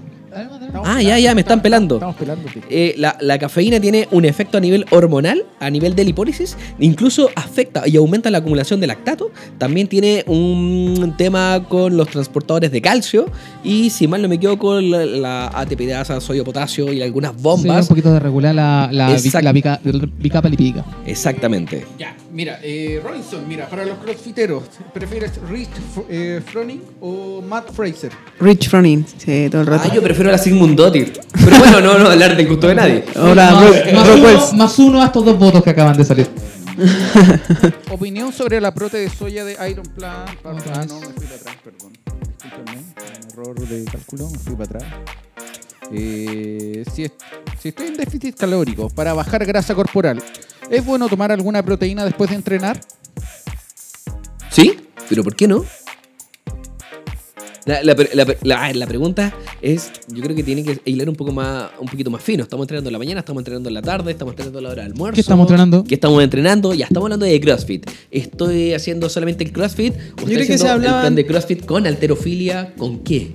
[0.84, 1.96] Ah, ya, ya, me están pelando.
[1.96, 2.50] Estamos pelando.
[2.70, 7.30] Eh, la, la cafeína tiene un efecto a nivel hormonal, a nivel de lipólisis, incluso
[7.36, 9.32] afecta y aumenta la acumulación de lactato.
[9.58, 13.26] También tiene un tema con los transportadores de calcio
[13.64, 17.44] y, si mal no me equivoco, la, la ATPasa, sodio, potasio y algunas Sí, un
[17.44, 17.88] bombas.
[17.88, 19.10] poquito de regular la, la,
[20.50, 20.86] lipídica.
[21.06, 21.86] Exactamente.
[21.98, 25.70] Ya, mira, eh, Robinson, mira, para los crossfiteros, ¿prefieres Rich
[26.10, 28.12] eh, Froning o Matt Fraser?
[28.40, 29.90] Rich Froning, sí, todo el rato.
[29.90, 31.20] Ah, yo prefiero la Sigmund Dottir.
[31.34, 33.04] Pero bueno, no, no hablar del gusto de nadie.
[33.16, 36.30] Ahora, más, uno, más uno a estos dos votos que acaban de salir.
[37.92, 41.94] Opinión sobre la prote de soya de Iron no, me fui para atrás, perdón.
[42.42, 44.84] Discúlpenme, un error de cálculo, me fui para atrás.
[45.92, 47.12] Eh, si, es-
[47.62, 50.24] si estoy en déficit calórico para bajar grasa corporal,
[50.70, 52.80] ¿es bueno tomar alguna proteína después de entrenar?
[54.50, 54.88] ¿Sí?
[55.10, 55.64] ¿Pero por qué no?
[57.66, 61.32] La, la, la- la- la pregunta es, yo creo que tiene que hilar un poco
[61.32, 62.44] más, un poquito más fino.
[62.44, 64.84] Estamos entrenando en la mañana, estamos entrenando en la tarde, estamos entrenando a la hora
[64.84, 65.16] del almuerzo.
[65.16, 65.84] ¿Qué estamos entrenando?
[65.84, 66.74] ¿Qué estamos entrenando?
[66.76, 67.90] Ya estamos hablando de CrossFit.
[68.12, 69.94] ¿Estoy haciendo solamente el CrossFit?
[69.94, 72.74] ¿O estoy creo que haciendo se hablaban- el plan de CrossFit con alterofilia?
[72.78, 73.32] ¿Con qué?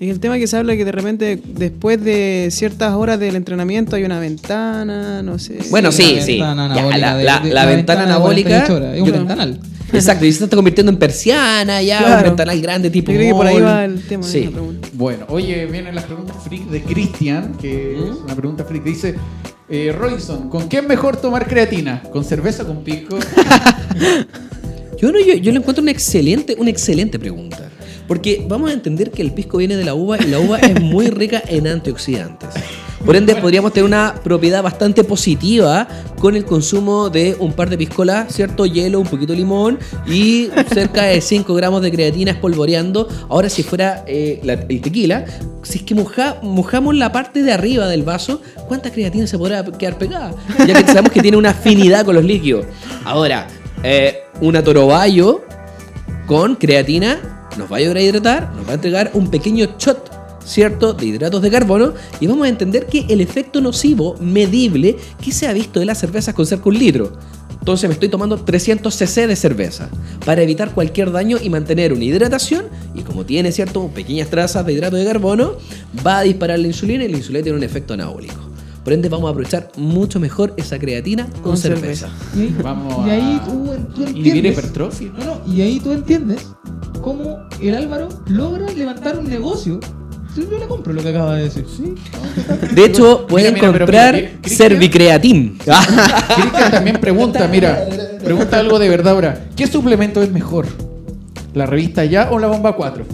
[0.00, 3.96] Y el tema que se habla que de repente después de ciertas horas del entrenamiento
[3.96, 5.58] hay una ventana, no sé.
[5.70, 6.38] Bueno, sí, sí.
[6.38, 9.60] la- ventana anabólica, 48 horas, Es un yo- ventanal.
[9.98, 12.28] Exacto, y se está convirtiendo en persiana ya, un Claro.
[12.28, 14.40] ventanal grande tipo Yo creo que por ahí va el tema Sí.
[14.40, 14.88] de la pregunta.
[14.92, 18.12] Bueno, oye, vienen las preguntas freak de Cristian, que ¿Mm?
[18.12, 18.84] es una pregunta freak.
[18.84, 19.14] Dice,
[19.68, 22.02] eh, Robinson, ¿con qué es mejor tomar creatina?
[22.12, 23.18] ¿Con cerveza o con pisco?
[25.00, 27.68] Yo, no, yo, yo le encuentro una excelente, una excelente pregunta.
[28.08, 30.80] Porque vamos a entender que el pisco viene de la uva y la uva es
[30.80, 32.50] muy rica en antioxidantes.
[33.04, 35.86] Por ende, podríamos tener una propiedad bastante positiva
[36.18, 38.64] con el consumo de un par de piscolas, ¿cierto?
[38.64, 43.06] Hielo, un poquito de limón y cerca de 5 gramos de creatina espolvoreando.
[43.28, 45.26] Ahora, si fuera eh, la- el tequila,
[45.62, 49.62] si es que moja- mojamos la parte de arriba del vaso, ¿cuánta creatina se podrá
[49.64, 50.32] quedar pegada?
[50.66, 52.64] Ya que sabemos que tiene una afinidad con los líquidos.
[53.04, 53.48] Ahora,
[53.82, 55.42] eh, una torobayo
[56.26, 57.18] con creatina
[57.58, 60.10] nos va a ayudar a hidratar, nos va a entregar un pequeño shot,
[60.44, 65.32] ¿cierto?, de hidratos de carbono y vamos a entender que el efecto nocivo medible que
[65.32, 67.12] se ha visto de las cervezas con cerca de un litro.
[67.58, 69.88] Entonces me estoy tomando 300 cc de cerveza
[70.26, 74.74] para evitar cualquier daño y mantener una hidratación y como tiene, ¿cierto?, pequeñas trazas de
[74.74, 75.52] hidrato de carbono,
[76.06, 78.34] va a disparar la insulina y la insulina tiene un efecto anabólico.
[78.84, 82.10] Por ende vamos a aprovechar mucho mejor esa creatina con, Con cerveza.
[82.34, 82.36] cerveza.
[82.36, 84.52] Y ahí, Vamos y ahí a tú, tú entiendes.
[84.52, 85.12] hipertrofia.
[85.18, 86.46] No, no, y ahí tú entiendes
[87.00, 89.80] cómo el Álvaro logra levantar un negocio.
[90.34, 91.64] Sí, Yo le compro lo que acaba de decir.
[91.68, 91.94] Sí.
[92.74, 95.58] De hecho, pueden mira, comprar Servicreatin.
[95.58, 97.86] Cristian también pregunta, mira,
[98.22, 99.46] pregunta algo de verdad ahora.
[99.54, 100.66] ¿Qué suplemento es mejor?
[101.52, 103.04] ¿La revista Ya o la bomba 4?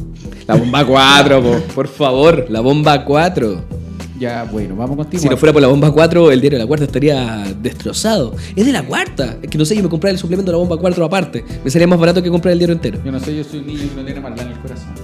[0.46, 2.46] La bomba 4, po, por favor.
[2.48, 3.80] La bomba 4.
[4.18, 5.22] Ya, bueno, vamos a continuar.
[5.22, 8.34] Si no fuera por la bomba 4, el diario de la cuarta estaría destrozado.
[8.56, 9.36] Es de la cuarta.
[9.42, 11.44] Es que no sé, yo me compré el suplemento de la bomba 4 aparte.
[11.64, 12.98] Me sería más barato que comprar el diario entero.
[13.04, 14.94] Yo no sé, yo soy un niño que no tiene maldad en el corazón,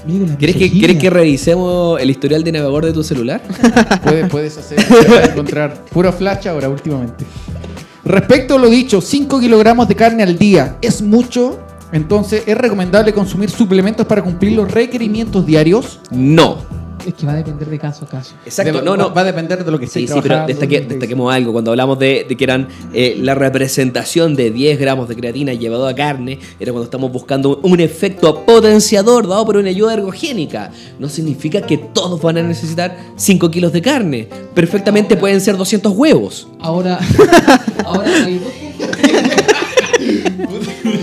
[0.00, 0.04] cosas.
[0.04, 0.86] Amigo, la ¿Quieres que, misoginia.
[0.86, 3.42] ¿Quieres que revisemos el historial de navegador de tu celular?
[4.04, 7.24] Puedes, puedes hacer, puedes encontrar puro flash ahora últimamente.
[8.04, 11.60] Respecto a lo dicho, 5 kilogramos de carne al día es mucho.
[11.92, 16.00] Entonces, ¿es recomendable consumir suplementos para cumplir los requerimientos diarios?
[16.10, 16.79] No.
[17.06, 18.34] Es que va a depender de caso a caso.
[18.44, 19.12] Exacto, De- no, no.
[19.14, 21.52] Va a depender de lo que Sí, sí, pero destaque- destaquemos algo.
[21.52, 25.86] Cuando hablamos de, de que eran eh, la representación de 10 gramos de creatina llevado
[25.86, 30.70] a carne, era cuando estamos buscando un efecto potenciador dado por una ayuda ergogénica.
[30.98, 34.28] No significa que todos van a necesitar 5 kilos de carne.
[34.54, 36.48] Perfectamente pueden ser 200 huevos.
[36.60, 36.98] Ahora,
[37.84, 38.69] ahora hay.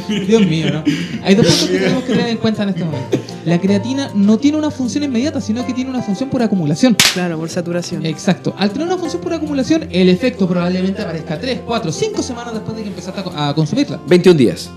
[0.08, 0.84] Dios mío, ¿no?
[1.24, 3.18] Hay dos puntos que tenemos que tener en cuenta en este momento.
[3.46, 6.96] La creatina no tiene una función inmediata, sino que tiene una función por acumulación.
[7.14, 8.06] Claro, por saturación.
[8.06, 8.54] Exacto.
[8.58, 12.76] Al tener una función por acumulación, el efecto probablemente aparezca 3, 4, 5 semanas después
[12.76, 14.00] de que empezaste a co- a consumirla.
[14.08, 14.70] 21 días.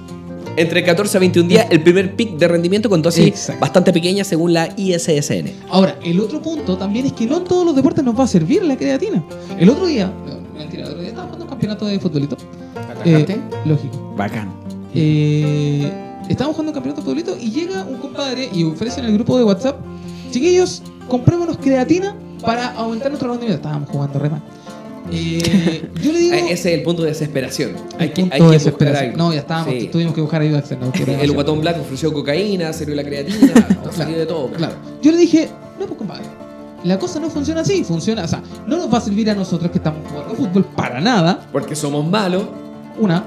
[0.57, 3.61] Entre 14 a 21 días, el primer pic de rendimiento con dosis Exacto.
[3.61, 5.51] bastante pequeña según la ISSN.
[5.69, 8.27] Ahora, el otro punto también es que no en todos los deportes nos va a
[8.27, 9.23] servir la creatina.
[9.59, 10.13] El otro día,
[10.59, 12.37] mentira, el otro día estaba jugando un campeonato de futbolito.
[13.05, 13.25] Eh,
[13.65, 14.15] lógico.
[14.17, 14.53] Bacán.
[14.95, 15.91] Eh,
[16.29, 19.37] estábamos jugando un campeonato de futbolito y llega un compadre y ofrece en el grupo
[19.39, 19.77] de WhatsApp,
[20.31, 22.15] chiquillos, comprémonos creatina
[22.45, 23.57] para aumentar nuestro rendimiento.
[23.63, 24.43] Estábamos jugando re mal.
[25.13, 26.35] Eh, yo le digo...
[26.51, 27.73] Ese es el punto de desesperación.
[27.99, 29.17] Hay que, hay que buscar algo.
[29.17, 29.89] No, ya estábamos, Sí.
[29.91, 30.87] tuvimos que buscar ayuda externa.
[30.87, 31.35] porque era El demasiado.
[31.35, 34.49] guatón black ofreció cocaína, sirvió la creatina, no salió de todo.
[34.53, 34.75] Claro.
[35.03, 36.25] Yo le dije, no, pues compadre.
[36.85, 39.71] La cosa no funciona así, funciona, o sea, no nos va a servir a nosotros
[39.71, 42.45] que estamos jugando fútbol para nada, Porque somos malos.
[42.99, 43.23] una.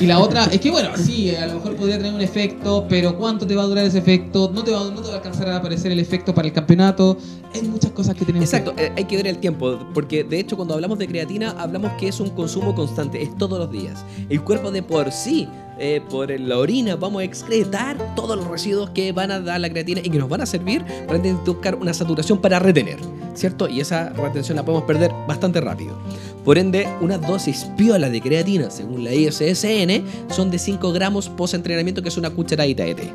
[0.00, 3.16] Y la otra es que, bueno, sí, a lo mejor podría tener un efecto, pero
[3.16, 4.50] ¿cuánto te va a durar ese efecto?
[4.52, 7.16] No te va, no te va a alcanzar a aparecer el efecto para el campeonato.
[7.54, 10.56] Hay muchas cosas que tenemos Exacto, eh, hay que ver el tiempo, porque de hecho
[10.56, 14.04] cuando hablamos de creatina hablamos que es un consumo constante, es todos los días.
[14.28, 15.46] El cuerpo de por sí,
[15.78, 19.68] eh, por la orina, vamos a excretar todos los residuos que van a dar la
[19.68, 22.98] creatina y que nos van a servir para buscar una saturación para retener,
[23.34, 23.68] ¿cierto?
[23.68, 25.96] Y esa retención la podemos perder bastante rápido.
[26.44, 32.02] Por ende, una dosis piola de creatina, según la ISSN, son de 5 gramos post-entrenamiento,
[32.02, 33.12] que es una cucharadita de té.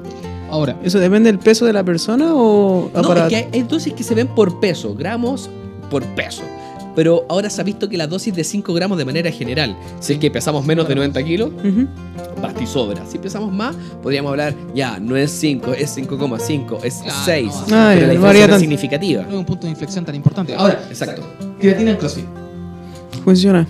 [0.50, 3.64] Ahora, ¿Eso depende del peso de la persona o No, para- es que hay, hay
[3.64, 5.50] dosis que se ven por peso, gramos
[5.92, 6.42] por peso.
[6.96, 10.14] Pero ahora se ha visto que la dosis de 5 gramos de manera general, si
[10.14, 11.52] es que pesamos menos de 90 kilos,
[12.42, 13.04] basta y sobra.
[13.08, 17.46] Si pesamos más, podríamos hablar, ya, no es 5, es 5,5, es Claro, 6.
[17.54, 17.66] no.
[17.68, 19.24] pero Ah, la ya, diferencia varía no es significativa.
[19.24, 20.56] no es un punto de inflexión tan importante.
[20.56, 21.22] Ahora, Exacto.
[21.60, 22.26] creatina en CrossFit.
[23.28, 23.68] Funciona.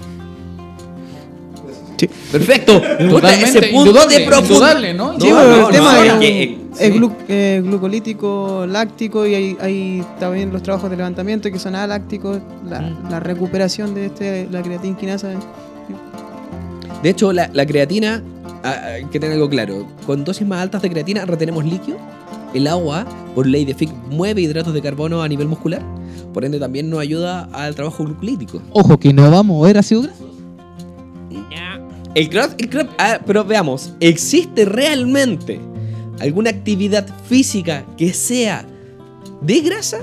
[1.98, 2.08] Sí.
[2.32, 2.80] Perfecto.
[3.10, 4.54] Totalmente, Ese punto de profundo.
[4.54, 5.20] indudable, ¿no?
[5.20, 7.00] Sí, No, pero no, el tema no, es, no, que, eh, es sí.
[7.00, 12.38] glu- eh, glucolítico, láctico y hay, hay también los trabajos de levantamiento que son alácticos,
[12.70, 13.10] la, Mm.
[13.10, 15.30] la recuperación de este, la creatina quinasa.
[17.02, 18.22] De hecho, la, la creatina,
[18.64, 19.88] ah, hay que tener algo claro.
[20.06, 21.98] Con dosis más altas de creatina retenemos líquido
[22.54, 25.82] el agua, por ley de Fick, mueve hidratos de carbono a nivel muscular.
[26.34, 28.62] Por ende, también nos ayuda al trabajo glucolítico.
[28.74, 30.26] Ojo, que no va a mover ácido graso.
[32.16, 35.60] El cross, el cross- ah, pero veamos, ¿existe realmente
[36.20, 38.66] alguna actividad física que sea
[39.42, 40.00] de grasa?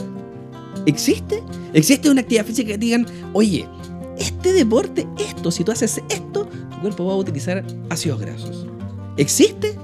[0.87, 1.43] ¿Existe?
[1.73, 3.67] ¿Existe una actividad física que digan, oye,
[4.17, 8.67] este deporte, esto, si tú haces esto, tu cuerpo va a utilizar ácidos grasos?
[9.17, 9.77] ¿Existe?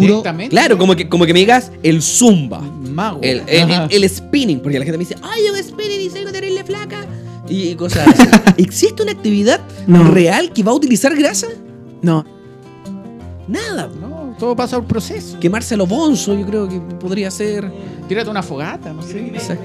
[0.00, 0.22] Puro.
[0.50, 3.18] Claro, como que, como que me digas el zumba, Mago.
[3.22, 3.86] el, el- Ajá.
[3.90, 7.06] el spinning, porque la gente me dice, ay, yo spinning y soy terrible flaca.
[7.48, 8.28] Y cosas así.
[8.62, 10.04] ¿Existe una actividad No.
[10.04, 11.48] real que va a utilizar grasa?
[12.00, 12.24] No.
[13.48, 13.90] Nada.
[14.00, 15.38] No, todo pasa por proceso.
[15.40, 17.70] Quemarse los bonzo, yo creo que podría ser.
[18.08, 19.26] Tírate una fogata, no sé.
[19.26, 19.64] Exacto.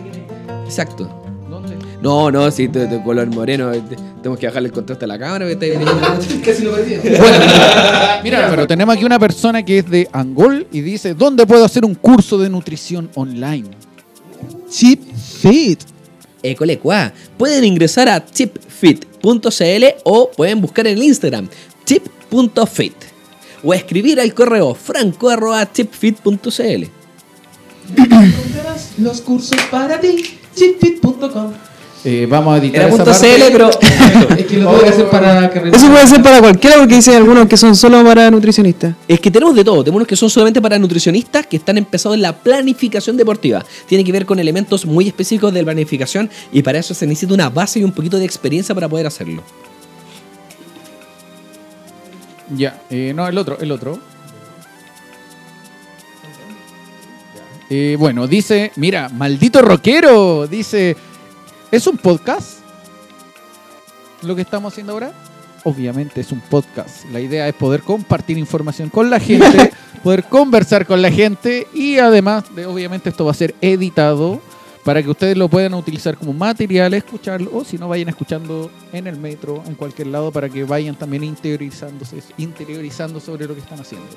[0.65, 1.23] Exacto.
[1.50, 1.76] ¿Dónde?
[2.02, 5.08] No, no, si de, de color moreno, eh, te- tenemos que bajarle el contraste a
[5.08, 5.45] la cámara.
[5.48, 6.95] que está- Casi lo perdí.
[8.24, 11.86] Mira, pero tenemos aquí una persona que es de Angol y dice, ¿dónde puedo hacer
[11.86, 13.70] un curso de nutrición online?
[14.70, 15.02] Chip
[15.41, 15.80] Fit.
[16.43, 17.14] École cuá.
[17.38, 21.48] Pueden ingresar a tipfit.cl o pueden buscar en el Instagram
[21.84, 22.93] tip.fit
[23.64, 26.84] o escribir al correo franco.tipfit.cl.
[29.00, 30.37] Los cursos para ti.
[30.58, 31.53] Chipfit.com.
[32.03, 33.38] Eh, vamos a editar Era esa punto parte.
[33.38, 33.70] .cl, pero
[34.38, 37.47] Es que lo tengo que hacer para Eso puede ser para cualquiera porque dicen algunos
[37.47, 38.95] que son solo para nutricionistas.
[39.08, 39.84] Es que tenemos de todo.
[39.84, 43.66] Tenemos unos que son solamente para nutricionistas que están empezados en la planificación deportiva.
[43.88, 47.34] Tiene que ver con elementos muy específicos de la planificación y para eso se necesita
[47.34, 49.43] una base y un poquito de experiencia para poder hacerlo.
[52.55, 53.99] Ya, eh, no, el otro, el otro.
[57.70, 60.95] Eh, bueno, dice, mira, maldito rockero, dice,
[61.70, 62.59] ¿es un podcast?
[64.22, 65.11] Lo que estamos haciendo ahora.
[65.63, 67.05] Obviamente es un podcast.
[67.11, 69.72] La idea es poder compartir información con la gente,
[70.03, 74.39] poder conversar con la gente y además, de, obviamente esto va a ser editado
[74.86, 79.07] para que ustedes lo puedan utilizar como material, escucharlo o si no vayan escuchando en
[79.07, 83.82] el metro, en cualquier lado, para que vayan también interiorizándose, interiorizando sobre lo que están
[83.82, 84.07] haciendo.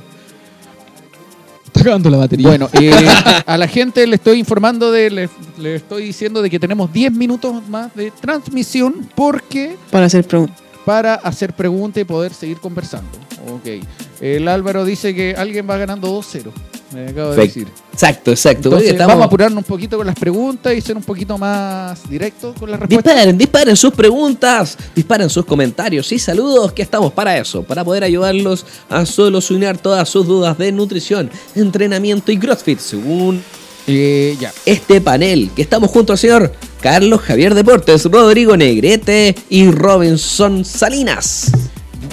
[1.81, 2.47] Está acabando la batería.
[2.47, 2.93] Bueno, eh,
[3.47, 5.29] a la gente le estoy informando de, le,
[5.59, 10.59] le estoy diciendo de que tenemos 10 minutos más de transmisión porque Para hacer preguntas.
[10.85, 13.09] para hacer preguntas y poder seguir conversando.
[13.49, 13.83] Ok.
[14.21, 16.51] El Álvaro dice que alguien va ganando 2-0.
[16.93, 17.69] Me acabo de decir.
[17.93, 18.65] Exacto, exacto.
[18.69, 21.39] Entonces, Oye, estamos- vamos a apurarnos un poquito con las preguntas y ser un poquito
[21.39, 23.15] más directos con las respuestas.
[23.15, 28.03] Disparen, disparen sus preguntas, disparen sus comentarios y saludos, que estamos para eso, para poder
[28.03, 33.41] ayudarlos a solucionar todas sus dudas de nutrición, entrenamiento y CrossFit, según
[33.87, 34.53] Eh, ya.
[34.67, 41.53] este panel, que estamos junto al señor Carlos Javier Deportes, Rodrigo Negrete y Robinson Salinas.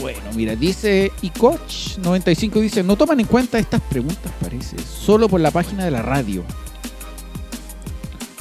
[0.07, 5.27] Bueno, mira, dice y coach 95 dice, no toman en cuenta estas preguntas, parece, solo
[5.27, 6.45] por la página de la radio.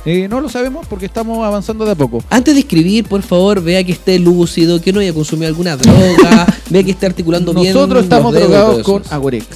[0.05, 2.23] Eh, no lo sabemos porque estamos avanzando de a poco.
[2.31, 6.47] Antes de escribir, por favor, vea que esté lúcido, que no haya consumido alguna droga,
[6.71, 7.75] vea que esté articulando bien.
[7.75, 9.03] Nosotros estamos drogados con.
[9.11, 9.47] Agorex.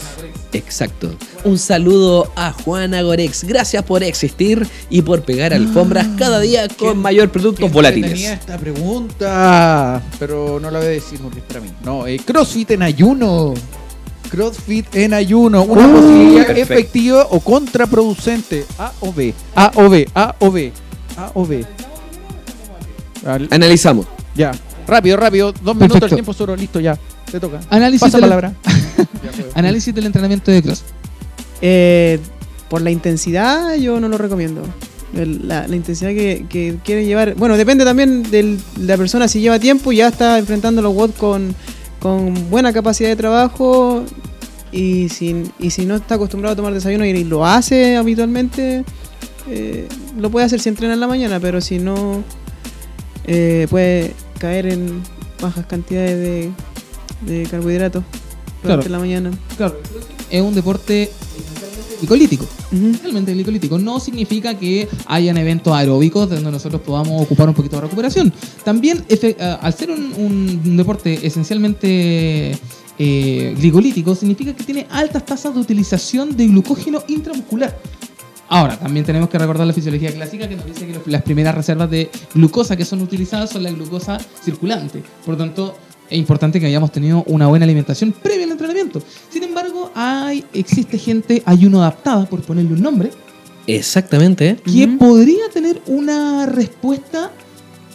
[0.52, 1.14] Exacto.
[1.44, 3.44] Un saludo a Juan Agorex.
[3.44, 8.20] Gracias por existir y por pegar alfombras cada día con mayor productos Tenía volátiles.
[8.24, 11.68] esta pregunta, pero no la voy a decir porque es para mí.
[11.84, 13.54] No, eh, CrossFit en ayuno.
[14.30, 15.62] CrossFit en ayuno.
[15.64, 16.72] Una Uh, posibilidad perfecto.
[16.74, 18.64] efectiva o contraproducente.
[18.78, 19.34] A o B.
[19.54, 20.08] A o B.
[20.14, 20.72] A o B.
[21.16, 21.64] A o B.
[23.26, 24.06] Al- Analizamos.
[24.34, 24.52] ya.
[24.90, 25.52] Rápido, rápido.
[25.52, 26.06] Dos minutos, Perfecto.
[26.06, 26.56] el tiempo solo.
[26.56, 26.98] Listo, ya.
[27.30, 27.60] Te toca.
[27.70, 28.52] Análisis, Pasa de la- palabra.
[29.54, 30.82] análisis del entrenamiento de cross.
[31.62, 32.18] Eh,
[32.68, 34.62] por la intensidad, yo no lo recomiendo.
[35.12, 37.34] La, la intensidad que, que quieren llevar.
[37.34, 39.28] Bueno, depende también del- de la persona.
[39.28, 41.54] Si lleva tiempo, ya está enfrentando los WOD con,
[42.00, 44.04] con buena capacidad de trabajo.
[44.72, 48.84] Y si, y si no está acostumbrado a tomar desayuno y lo hace habitualmente,
[49.48, 49.88] eh,
[50.18, 51.40] lo puede hacer si entrena en la mañana.
[51.40, 52.22] Pero si no,
[53.26, 55.00] eh, puede caer en
[55.40, 58.02] bajas cantidades de, de carbohidratos
[58.62, 58.90] durante Claro.
[58.90, 59.30] la mañana.
[59.56, 59.78] Claro.
[60.30, 61.10] Es un deporte
[62.00, 62.44] glicolítico.
[62.72, 62.92] Ujú.
[63.02, 63.78] Realmente glicolítico.
[63.78, 68.32] No significa que hayan eventos aeróbicos donde nosotros podamos ocupar un poquito de recuperación.
[68.64, 70.12] También, eh, al ser un,
[70.64, 72.52] un deporte esencialmente
[72.98, 77.78] eh, glicolítico, significa que tiene altas tasas de utilización de glucógeno intramuscular.
[78.52, 81.88] Ahora, también tenemos que recordar la fisiología clásica que nos dice que las primeras reservas
[81.88, 85.04] de glucosa que son utilizadas son la glucosa circulante.
[85.24, 85.76] Por tanto,
[86.10, 89.00] es importante que hayamos tenido una buena alimentación previa al entrenamiento.
[89.28, 93.12] Sin embargo, hay, existe gente ayuno adaptada, por ponerle un nombre,
[93.68, 94.56] Exactamente.
[94.64, 97.30] que podría tener una respuesta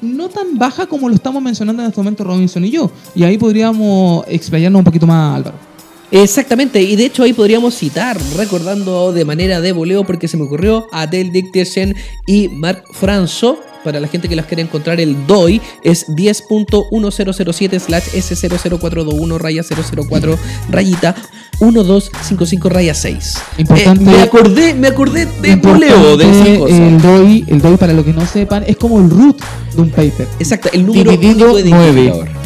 [0.01, 2.89] no tan baja como lo estamos mencionando en este momento Robinson y yo.
[3.13, 5.74] Y ahí podríamos explayarnos un poquito más, Álvaro.
[6.11, 10.43] Exactamente, y de hecho ahí podríamos citar, recordando de manera de voleo, porque se me
[10.43, 11.95] ocurrió, a Dale Dickerson
[12.25, 13.59] y Mark Franzo.
[13.83, 20.39] Para la gente que las quiere encontrar, el DOI es 10.1007 slash S00421 raya 004
[20.71, 21.15] rayita
[21.59, 23.37] 1255 raya 6.
[23.59, 26.79] Importante, eh, me acordé, me acordé de voleo de esas cosas.
[26.79, 29.39] El DOI, el DOI, para los que no sepan, es como el root
[29.75, 30.27] de un paper.
[30.39, 32.44] Exacto, el número Dividido de 9.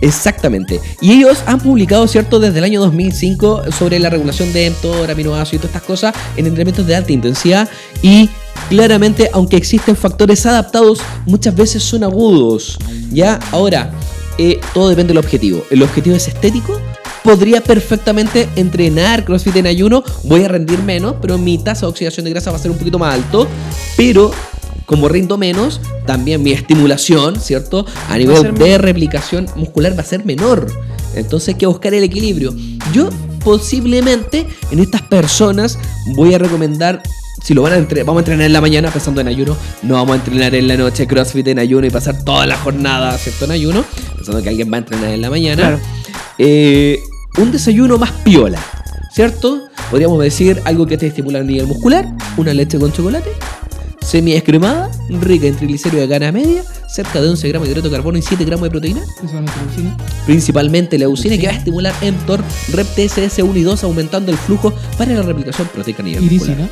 [0.00, 0.80] Exactamente.
[1.00, 5.54] Y ellos han publicado, ¿cierto?, desde el año 2005 sobre la regulación de mTOR, aminoácidos
[5.54, 7.68] y todas estas cosas en entrenamientos de alta intensidad.
[8.02, 8.30] Y
[8.68, 12.78] claramente, aunque existen factores adaptados, muchas veces son agudos.
[13.10, 13.92] Ya, ahora,
[14.38, 15.64] eh, todo depende del objetivo.
[15.70, 16.80] El objetivo es estético.
[17.24, 20.04] Podría perfectamente entrenar CrossFit en ayuno.
[20.24, 22.78] Voy a rendir menos, pero mi tasa de oxidación de grasa va a ser un
[22.78, 23.48] poquito más alto.
[23.96, 24.30] Pero
[24.88, 27.84] como rindo menos, también mi estimulación, ¿cierto?
[28.08, 30.66] A nivel de replicación muscular va a ser menor.
[31.14, 32.54] Entonces hay que buscar el equilibrio.
[32.94, 33.10] Yo
[33.44, 35.78] posiblemente en estas personas
[36.16, 37.02] voy a recomendar,
[37.44, 39.94] si lo van a entrenar, vamos a entrenar en la mañana pensando en ayuno, no
[39.96, 43.44] vamos a entrenar en la noche CrossFit en ayuno y pasar toda la jornada, ¿cierto?
[43.44, 43.84] En ayuno,
[44.16, 45.62] pensando que alguien va a entrenar en la mañana.
[45.62, 45.80] Claro.
[46.38, 46.98] Eh,
[47.36, 48.58] un desayuno más piola,
[49.12, 49.68] ¿cierto?
[49.90, 52.08] Podríamos decir algo que te estimula a nivel muscular,
[52.38, 53.28] una leche con chocolate,
[54.08, 57.94] semi descremada, rica en triglicéridos de gana media, cerca de 11 gramos de hidrato de
[57.94, 59.02] carbono y 7 gramos de proteína,
[60.24, 62.42] principalmente la leucina que va a estimular mTOR,
[62.72, 66.70] REP TSS 1 y 2, aumentando el flujo para la replicación proteica a nivel muscular.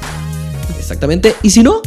[0.78, 1.34] Exactamente.
[1.43, 1.82] Y si no,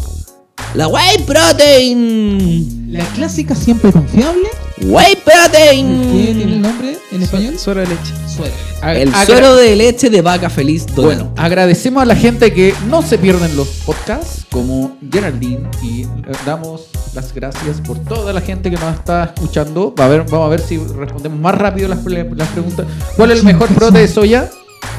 [0.76, 2.94] la whey protein.
[2.94, 4.50] La clásica siempre confiable.
[4.82, 6.12] Whey ¿Qué protein.
[6.12, 7.60] tiene el nombre en español?
[7.60, 8.14] Suero de leche.
[8.34, 8.54] Suero.
[8.82, 11.04] El agra- suero de leche de vaca feliz donado.
[11.04, 16.08] Bueno, agradecemos a la gente que no se pierden los podcasts, como Geraldine, y eh,
[16.46, 19.94] damos las gracias por toda la gente que nos está escuchando.
[20.00, 22.86] Va a ver, vamos a ver si respondemos más rápido las, pre- las preguntas.
[23.18, 24.50] ¿Cuál es el mejor prote de soya?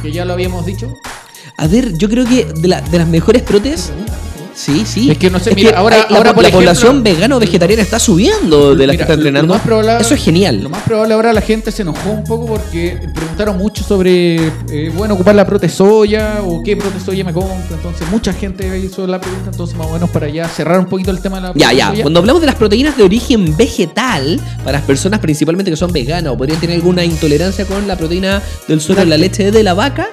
[0.03, 0.89] Que ya lo habíamos dicho.
[1.57, 3.93] A ver, yo creo que de, la- de las mejores protes.
[4.61, 5.11] Sí, sí.
[5.11, 7.99] Es que no sé, mira, ahora- hay- la, por la ejemplo- población vegano vegetariana está
[7.99, 9.59] subiendo de la que está entrenando.
[9.61, 10.61] probable- Eso es genial.
[10.63, 14.37] Lo más probable ahora la gente se enojó un poco porque preguntaron mucho sobre,
[14.71, 17.55] eh, bueno, ocupar la prote soya o qué prote soya me compro.
[17.75, 21.11] Entonces mucha gente hizo la pregunta, entonces más o menos para ya cerrar un poquito
[21.11, 22.03] el tema de la Ya, ya.
[22.03, 26.33] Cuando hablamos de las proteínas de origen vegetal, para las personas principalmente que son veganas
[26.33, 29.73] o podrían tener alguna intolerancia con la proteína del suero en la leche de la
[29.73, 30.09] vaca,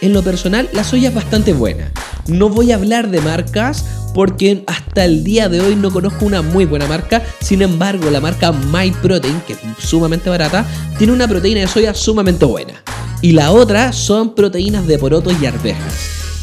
[0.00, 1.90] en lo personal, la soya es bastante buena.
[2.26, 3.84] No voy a hablar de marcas
[4.14, 7.22] porque hasta el día de hoy no conozco una muy buena marca.
[7.40, 10.66] Sin embargo, la marca MyProtein, que es sumamente barata,
[10.98, 12.82] tiene una proteína de soya sumamente buena.
[13.22, 15.94] Y la otra son proteínas de porotos y arvejas.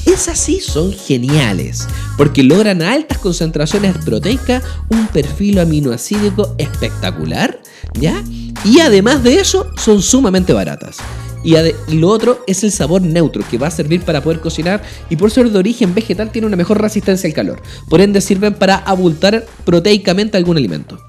[0.06, 1.86] Esas sí son geniales,
[2.18, 7.60] porque logran altas concentraciones proteicas un perfil aminoacídico espectacular,
[8.00, 8.24] ¿ya?
[8.64, 10.98] Y además de eso, son sumamente baratas.
[11.44, 11.56] Y,
[11.96, 15.32] lo otro es el sabor neutro, que va a servir para poder cocinar y por
[15.32, 17.62] ser de origen vegetal tiene una mejor resistencia al calor.
[17.90, 21.00] Por ende sirven para abultar proteicamente algún alimento.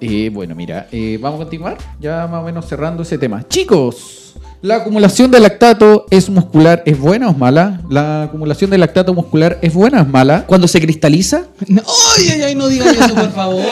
[0.00, 3.46] Eh, bueno, mira, eh, vamos a continuar ya más o menos cerrando ese tema.
[3.48, 4.27] Chicos,
[4.62, 7.80] ¿la acumulación de lactato es muscular, es buena o es mala?
[7.90, 10.44] ¿La acumulación de lactato muscular es buena o es mala?
[10.46, 11.82] Cuando se cristaliza, No,
[12.18, 13.64] ay, ay, ay, no digan eso, por favor.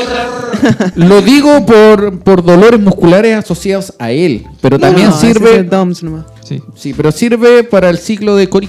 [0.95, 5.63] Lo digo por, por dolores musculares asociados a él, pero también No, ese es sirve...
[5.65, 6.25] DOMS nomás.
[6.45, 6.63] Sí.
[6.75, 8.69] Sí, pero sirve para el ciclo de Cori.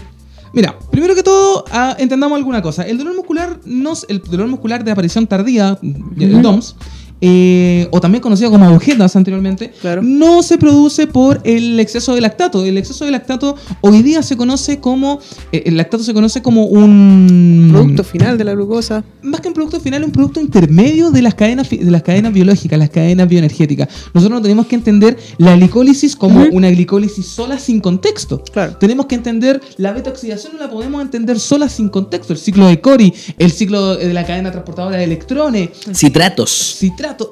[0.53, 2.83] Mira, primero que todo, ah, entendamos alguna cosa.
[2.83, 6.75] El dolor muscular, no, es- el dolor muscular de aparición tardía, el DOMS,
[7.21, 10.01] eh, o también conocido como agujetas anteriormente, Claro.
[10.03, 12.63] no se produce por el exceso de lactato.
[12.65, 15.19] El exceso de lactato hoy día se conoce como,
[15.51, 19.03] eh, el lactato se conoce como un Producto final de la glucosa.
[19.21, 22.77] más que un producto final, un producto intermedio de las cadenas de las cadenas biológicas,
[22.79, 23.87] las cadenas bioenergéticas.
[24.13, 28.43] Nosotros no tenemos que entender la glicólisis como una glicólisis sola sin contexto.
[28.51, 28.77] Claro.
[28.77, 32.33] Tenemos que entender la beta oxidación no la podemos entender sola sin contexto.
[32.33, 36.75] El ciclo de Cori, el ciclo de la cadena transportadora de electrones, citratos.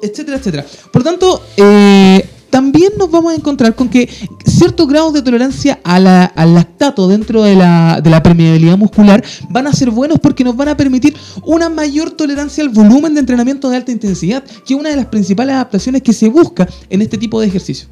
[0.02, 0.64] Etcétera, etcétera.
[0.92, 4.08] Por tanto, eh, también nos vamos a encontrar con que
[4.46, 9.22] ciertos grados de tolerancia a la- al lactato dentro de la, de la permeabilidad muscular
[9.50, 11.14] van a ser buenos porque nos van a permitir
[11.44, 15.06] una mayor tolerancia al volumen de entrenamiento de alta intensidad, que es una de las
[15.06, 17.88] principales adaptaciones que se busca en este tipo de ejercicio.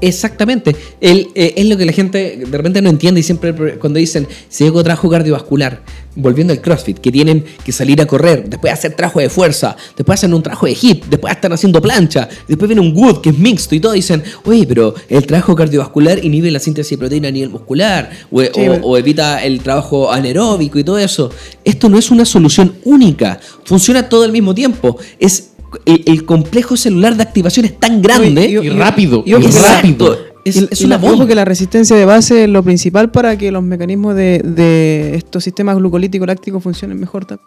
[0.00, 0.76] Exactamente.
[1.00, 3.98] El, eh, es lo que la gente de repente no entiende y siempre pre- cuando
[3.98, 5.82] dicen, si hago trabajo cardiovascular,
[6.14, 10.18] volviendo al CrossFit, que tienen que salir a correr, después hacer trabajo de fuerza, después
[10.20, 13.38] hacen un trabajo de hit, después están haciendo plancha, después viene un wood que es
[13.38, 17.32] mixto y todo, dicen, oye, pero el trabajo cardiovascular inhibe la síntesis de proteína a
[17.32, 18.86] nivel muscular, o, Sí, o- bueno.
[18.86, 21.30] o evita el trabajo anaeróbico y todo eso.
[21.64, 24.96] Esto no es una solución única, funciona todo al mismo tiempo.
[25.20, 25.50] Es
[25.84, 29.50] el, el complejo celular de activación es tan grande y- Y rápido, y- y y-
[29.50, 30.18] rápido.
[30.48, 30.66] Exacto.
[30.66, 31.26] Es, Y- es y una la- bomba.
[31.26, 35.44] que la resistencia de base es lo principal para que los mecanismos de, de estos
[35.44, 37.24] sistemas glucolíticos lácticos funcionen mejor.
[37.24, 37.38] ta-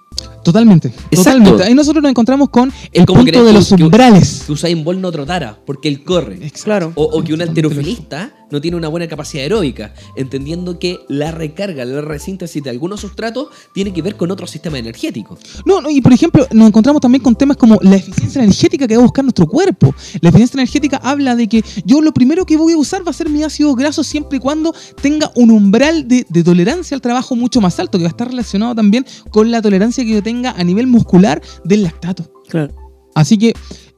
[0.44, 1.16] Totalmente, Exacto.
[1.40, 1.64] totalmente.
[1.64, 4.44] Ahí nosotros nos encontramos con el como punto de los que- umbrales.
[4.46, 6.40] Que Usain Bolt no trotara, porque él corre.
[6.64, 6.92] Claro.
[6.96, 11.86] O, o que un alterofilista no tiene una buena capacidad aeróbica, entendiendo que la recarga,
[11.86, 15.38] la resíntesis de algunos sustratos tiene que ver con otro sistema energético.
[15.66, 18.96] No, no, y por ejemplo, nos encontramos también con temas como la eficiencia energética que
[18.98, 19.96] va a buscar nuestro cuerpo.
[20.20, 23.14] La eficiencia energética habla de que yo lo primero que voy a usar va a
[23.14, 27.36] ser mi ácido graso siempre y cuando tenga un umbral de, de tolerancia al trabajo
[27.36, 30.52] mucho más alto, que va a estar relacionado también con la tolerancia que yo tenga
[30.52, 32.32] a nivel muscular del lactato.
[32.50, 32.74] Claro.
[33.16, 33.54] Así que,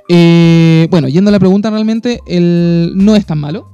[0.10, 3.70] eh, bueno, yendo a la pregunta, realmente el no es tan malo.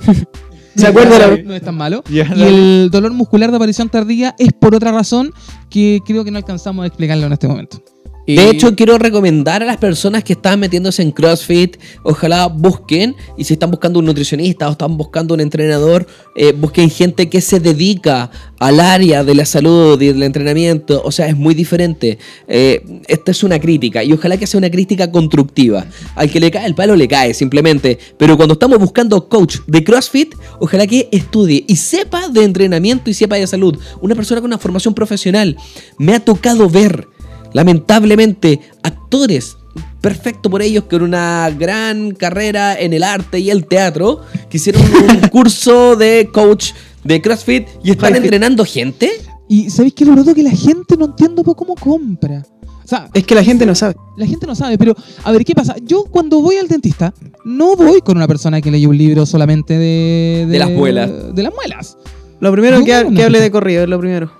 [0.76, 2.02] ¿Se acuerda la- No es tan malo.
[2.10, 5.32] Y el dolor muscular de aparición tardía es por otra razón
[5.70, 7.82] que creo que no alcanzamos a explicarlo en este momento.
[8.26, 13.44] De hecho, quiero recomendar a las personas que están metiéndose en CrossFit, ojalá busquen, y
[13.44, 17.60] si están buscando un nutricionista o están buscando un entrenador, eh, busquen gente que se
[17.60, 21.02] dedica al área de la salud y del entrenamiento.
[21.04, 22.18] O sea, es muy diferente.
[22.48, 25.86] Eh, esta es una crítica, y ojalá que sea una crítica constructiva.
[26.16, 27.98] Al que le cae el palo, le cae, simplemente.
[28.18, 33.14] Pero cuando estamos buscando coach de CrossFit, ojalá que estudie y sepa de entrenamiento y
[33.14, 33.78] sepa de salud.
[34.00, 35.56] Una persona con una formación profesional.
[35.98, 37.08] Me ha tocado ver
[37.56, 39.56] lamentablemente, actores,
[40.00, 44.82] perfecto por ellos, con una gran carrera en el arte y el teatro, que hicieron
[44.82, 49.10] un curso de coach de CrossFit y están entrenando gente.
[49.48, 50.04] Y ¿sabéis qué?
[50.04, 52.44] Lo noto que la gente no entiendo por cómo compra.
[52.84, 53.96] O sea, Es que la gente no sabe.
[54.16, 54.94] la gente no sabe, pero
[55.24, 55.74] a ver, ¿qué pasa?
[55.82, 57.12] Yo cuando voy al dentista,
[57.44, 60.46] no voy con una persona que leyó un libro solamente de...
[60.48, 61.10] De las muelas.
[61.34, 61.96] De las muelas.
[62.38, 64.30] Lo primero No, que, ha- que hable de corrido es lo primero.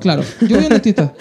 [0.00, 1.14] Claro, yo voy al dentista.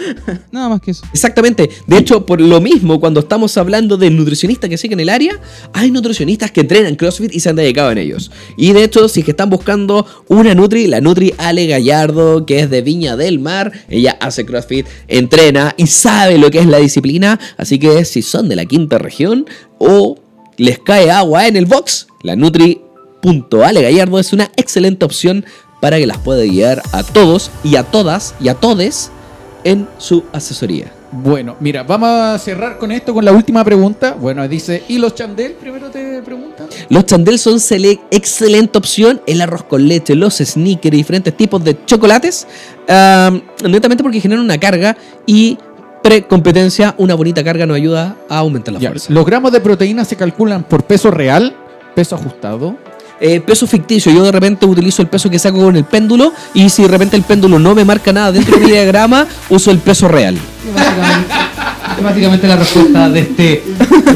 [0.52, 1.06] Nada más que eso.
[1.14, 1.70] Exactamente.
[1.86, 5.40] De hecho, por lo mismo, cuando estamos hablando de nutricionistas que siguen el área,
[5.74, 8.32] hay nutricionistas que entrenan CrossFit y se han dedicado en ellos.
[8.58, 12.60] Y de hecho, si es que están buscando una Nutri, la Nutri Ale Gallardo, que
[12.60, 16.78] es de Viña del Mar, ella hace CrossFit, entrena y sabe lo que es la
[16.78, 17.40] disciplina.
[17.58, 19.46] Así que si son de la quinta región
[19.78, 20.18] o
[20.58, 25.46] les cae agua en el box, la Nutri.ale Gallardo es una excelente opción
[25.80, 29.12] para que las pueda guiar a todos y a todas y a todes
[29.64, 30.92] en su asesoría.
[31.12, 34.16] Bueno, mira, vamos a cerrar con esto, con la última pregunta.
[34.20, 35.54] Bueno, dice, ¿y los chandel?
[35.54, 36.68] Primero te preguntan.
[36.90, 37.60] Los chandel son
[38.12, 39.20] excelente opción.
[39.26, 42.46] El arroz con leche, los sneakers diferentes tipos de chocolates.
[42.88, 45.58] am, netamente porque generan una carga y
[46.04, 49.12] pre-competencia, una bonita carga nos ayuda a aumentar la Ya, fuerza.
[49.12, 51.56] Los gramos de proteína se calculan por peso real,
[51.96, 52.78] peso ajustado.
[53.22, 56.70] Eh, peso ficticio, yo de repente utilizo el peso que saco con el péndulo y
[56.70, 59.80] si de repente el péndulo no me marca nada dentro de mi diagrama, uso el
[59.80, 60.38] peso real.
[60.74, 61.34] Básicamente,
[62.01, 63.63] básicamente la respuesta de este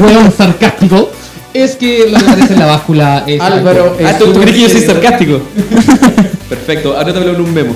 [0.00, 1.10] hueón sarcástico
[1.52, 3.40] es que lo que aparece en la báscula es...
[3.40, 5.40] Álvaro, Ah, ¿tú- tú crees que yo soy sarcástico?
[6.48, 7.74] Perfecto, anótamelo en un memo.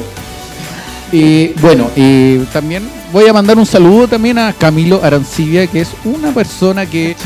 [1.12, 5.88] Y bueno, y también voy a mandar un saludo también a Camilo Arancibia, que es
[6.04, 7.16] una persona que,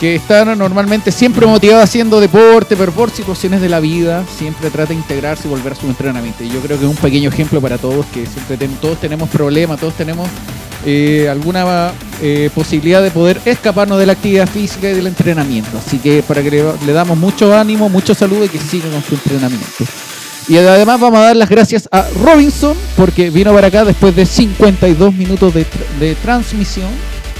[0.00, 4.90] que está normalmente siempre motivado haciendo deporte, pero por situaciones de la vida siempre trata
[4.90, 6.44] de integrarse y volver a su entrenamiento.
[6.44, 9.28] Y yo creo que es un pequeño ejemplo para todos, que siempre ten- todos tenemos
[9.28, 10.28] problemas, todos tenemos
[10.86, 11.90] eh, alguna
[12.22, 15.76] eh, posibilidad de poder escaparnos de la actividad física y del entrenamiento.
[15.84, 16.50] Así que para que
[16.86, 19.66] le, damos mucho ánimo, mucho saludo y que siga con su entrenamiento.
[20.48, 24.24] Y además vamos a dar las gracias a Robinson porque vino para acá después de
[24.24, 25.66] 52 minutos de,
[25.98, 26.88] de transmisión.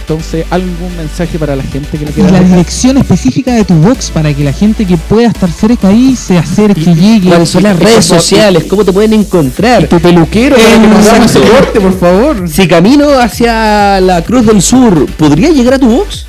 [0.09, 3.74] Entonces, ¿algún mensaje para la gente que le Y quiera la dirección específica de tu
[3.74, 7.28] box para que la gente que pueda estar cerca ahí se acerque, llegue.
[7.28, 8.64] ¿Cuáles son las redes sociales?
[8.70, 9.86] ¿Cómo te pueden encontrar?
[9.86, 11.59] Tu peluquero, para que nos hagamos ese Exacto.
[11.59, 12.48] corte, por favor.
[12.48, 16.24] Si camino hacia la Cruz del Sur, ¿podría llegar a tu box?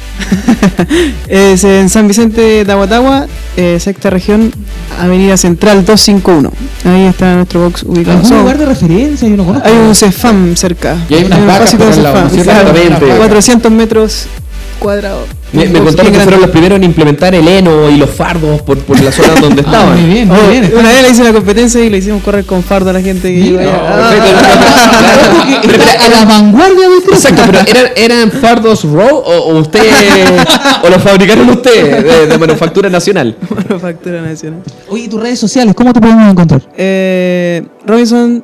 [1.30, 3.28] Es en San Vicente de Aguatagua,
[3.60, 4.54] eh, sexta región,
[5.02, 6.50] Avenida Central 251.
[6.86, 8.20] Ahí está nuestro box ubicado.
[8.20, 9.28] ¿Algún lugar de referencia?
[9.28, 9.68] Yo no conozco.
[9.68, 10.96] hay un CEFAM cerca.
[11.10, 12.52] Y hay unas un vacas por de al lado, ¿no es cierto?
[12.52, 13.18] claro, Exactamente.
[13.18, 14.28] 400 metros
[14.80, 15.28] cuadrados.
[15.54, 18.78] Me, me contaron que fueron los primeros en implementar el heno y los fardos por,
[18.80, 20.02] por la zona donde Ah, estaban.
[20.02, 20.72] muy bien, muy Oh, bien.
[20.78, 23.28] una vez le hice la competencia y le hicimos correr con fardo a la gente
[23.34, 23.62] que iba.
[23.64, 24.12] Ah,
[26.06, 27.14] a la vanguardia CrossFit.
[27.14, 29.82] Exacto, pero ¿eran, eran fardos raw o, o usted
[30.84, 33.36] o los fabricaron ustedes de, de manufactura nacional?
[33.50, 34.62] Manufactura nacional.
[34.90, 36.62] Oye, ¿y tus redes sociales, ¿cómo te podemos encontrar?
[36.78, 38.44] Eh, Robinson,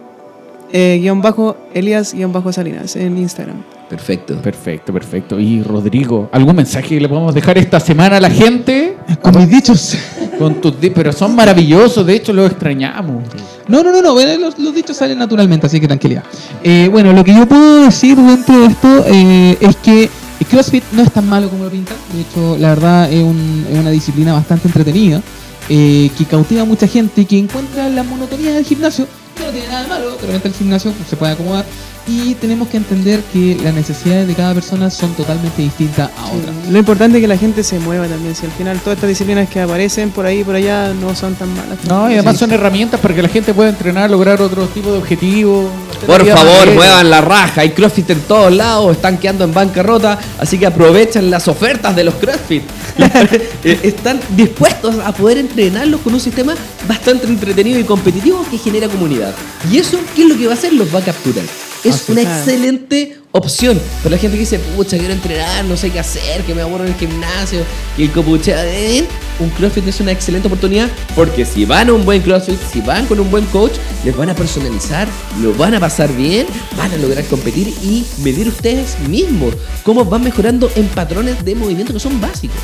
[0.74, 3.58] eh, guion bajo, Elías, guion bajo Salinas en Instagram.
[3.90, 4.36] Perfecto.
[4.42, 5.40] Perfecto, perfecto.
[5.40, 8.98] Y Rodrigo, ¿algún mensaje que le podemos dejar esta semana a la gente?
[9.22, 9.96] Con mis dichos.
[10.40, 13.24] Con tus di- pero son maravillosos, de hecho los extrañamos.
[13.68, 14.16] No, no, no, no.
[14.40, 16.24] Los, los dichos salen naturalmente, así que tranquilidad.
[16.64, 20.10] Eh, bueno, lo que yo puedo decir dentro de esto eh, es que
[20.50, 21.96] CrossFit no es tan malo como lo pintan.
[22.14, 25.22] De hecho, la verdad es, un- es una disciplina bastante entretenida.
[25.70, 29.50] eh, que cautiva a mucha gente y que encuentra la monotonía del gimnasio, que no
[29.50, 31.66] tiene nada de malo, de repente el gimnasio pues, se puede acomodar
[32.08, 36.56] y tenemos que entender que las necesidades de cada persona son totalmente distintas a otras.
[36.70, 38.36] Lo importante es que la gente se mueva también.
[38.36, 41.36] Si al final todas estas disciplinas que aparecen por ahí y por allá no son
[41.36, 41.80] tan malas.
[41.88, 45.00] No, y además son herramientas para que la gente pueda entrenar, lograr otro tipo de
[45.00, 45.68] objetivos.
[46.06, 47.62] Por favor, muevan la raja.
[47.62, 52.04] Hay CrossFit en todos lados, están quedando en bancarrota, así que aprovechen las ofertas de
[52.04, 52.64] los CrossFit.
[53.64, 56.56] Están dispuestos a poder entrenarlos con un sistema
[56.88, 59.34] bastante entretenido y competitivo que genera comunidad.
[59.72, 60.74] Y eso, ¿qué es lo que va a hacer?
[60.74, 61.46] Los va a capturar.
[61.86, 63.80] Es Así una excelente opción.
[64.02, 66.84] Pero la gente que dice, pucha, quiero entrenar, no sé qué hacer, que me aburro
[66.86, 67.60] en el gimnasio,
[67.98, 69.06] y el copuchea, ¿eh?
[69.40, 73.06] un CrossFit es una excelente oportunidad porque si van a un buen CrossFit, si van
[73.06, 73.74] con un buen coach,
[74.06, 75.10] les van a personalizar,
[75.42, 80.24] lo van a pasar bien, van a lograr competir y medir ustedes mismos cómo van
[80.24, 82.56] mejorando en patrones de movimiento que son básicos.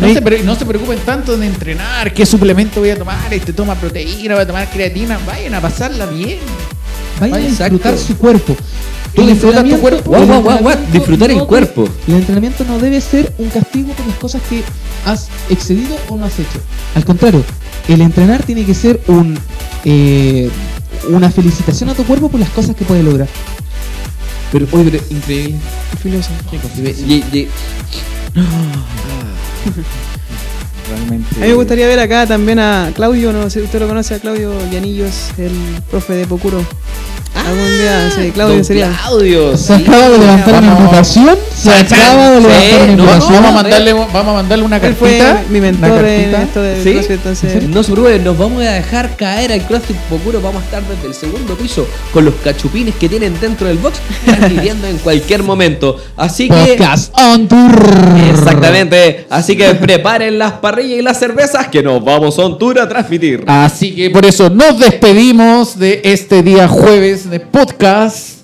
[0.00, 3.52] No se, pre- no se preocupen tanto de entrenar, qué suplemento voy a tomar, este
[3.52, 6.38] toma proteína, voy a tomar creatina, vayan a pasarla bien.
[7.30, 7.98] Vayan a disfrutar exacto.
[7.98, 8.56] su cuerpo.
[9.14, 9.68] Tú disfrutas tu
[10.92, 11.88] disfrutar el no- cuerpo.
[12.08, 14.62] El entrenamiento no debe ser un castigo por las cosas que
[15.04, 16.60] has excedido o no has hecho.
[16.94, 17.44] Al contrario,
[17.88, 19.38] el entrenar tiene que ser un
[19.84, 20.50] eh,
[21.10, 23.28] una felicitación a tu cuerpo por las cosas que puede lograr.
[24.52, 25.58] Pero, oye, pero increíble.
[30.88, 31.26] Realmente.
[31.36, 34.14] A mí me gustaría ver acá también a Claudio, no sé si usted lo conoce,
[34.14, 35.52] a Claudio Llanillos, el
[35.90, 36.64] profe de Pocuro.
[37.34, 38.90] Algún día, sí, Claudio don sería.
[38.90, 39.82] Claudio, Se sí.
[39.82, 40.80] acaba de levantar una Vamos.
[40.80, 41.38] imputación.
[41.56, 43.32] Se acaba de Sí, levantar una imputación.
[43.32, 44.98] Vamos a mandarle, vamos a mandarle una Él cartita.
[44.98, 46.42] fue mi una mentor en cartita.
[46.42, 46.92] esto de ¿Sí?
[46.92, 47.68] CrossFit, entonces.
[47.68, 50.40] No se preocupen, nos vamos a dejar caer al CrossFit Pocuro.
[50.42, 53.98] Vamos a estar desde el segundo piso con los cachupines que tienen dentro del box,
[54.26, 55.96] transmitiendo en cualquier momento.
[56.18, 56.76] Así que.
[56.78, 57.82] Podcast on tour.
[58.30, 59.26] Exactamente.
[59.30, 63.44] Así que preparen las parrillas y las cervezas que nos vamos on tour a transmitir.
[63.46, 68.40] Así que por eso nos despedimos de este día jueves de podcast.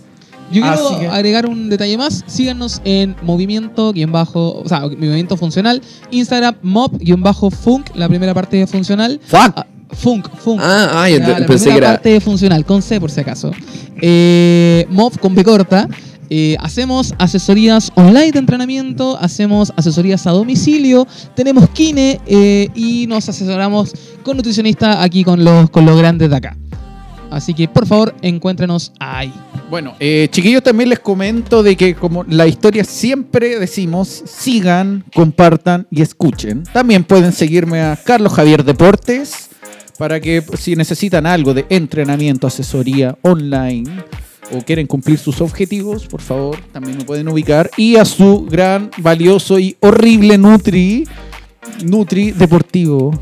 [0.50, 2.24] Yo quiero que- agregar un detalle más.
[2.26, 5.82] Síganos en movimiento guion bajo, o sea, movimiento funcional.
[6.10, 9.20] Instagram mob guion bajo funk, la primera parte de funcional.
[9.26, 9.52] Fuck.
[9.56, 10.60] Ah, funk, funk.
[10.62, 13.50] Ah, ay, la pensé primera que era- parte de funcional, con C por si acaso.
[14.00, 15.86] Eh, mob con B corta.
[16.30, 23.28] Eh, hacemos asesorías online de entrenamiento, hacemos asesorías a domicilio, tenemos kine eh, y nos
[23.28, 26.56] asesoramos con nutricionista aquí con los, con los grandes de acá.
[27.30, 29.32] Así que por favor encuéntrenos ahí.
[29.70, 35.86] Bueno, eh, chiquillos, también les comento de que como la historia siempre decimos, sigan, compartan
[35.90, 36.64] y escuchen.
[36.72, 39.50] También pueden seguirme a Carlos Javier Deportes
[39.98, 43.90] para que si necesitan algo de entrenamiento, asesoría online
[44.52, 47.70] o quieren cumplir sus objetivos, por favor, también me pueden ubicar.
[47.76, 51.04] Y a su gran, valioso y horrible Nutri,
[51.84, 53.12] Nutri Deportivo.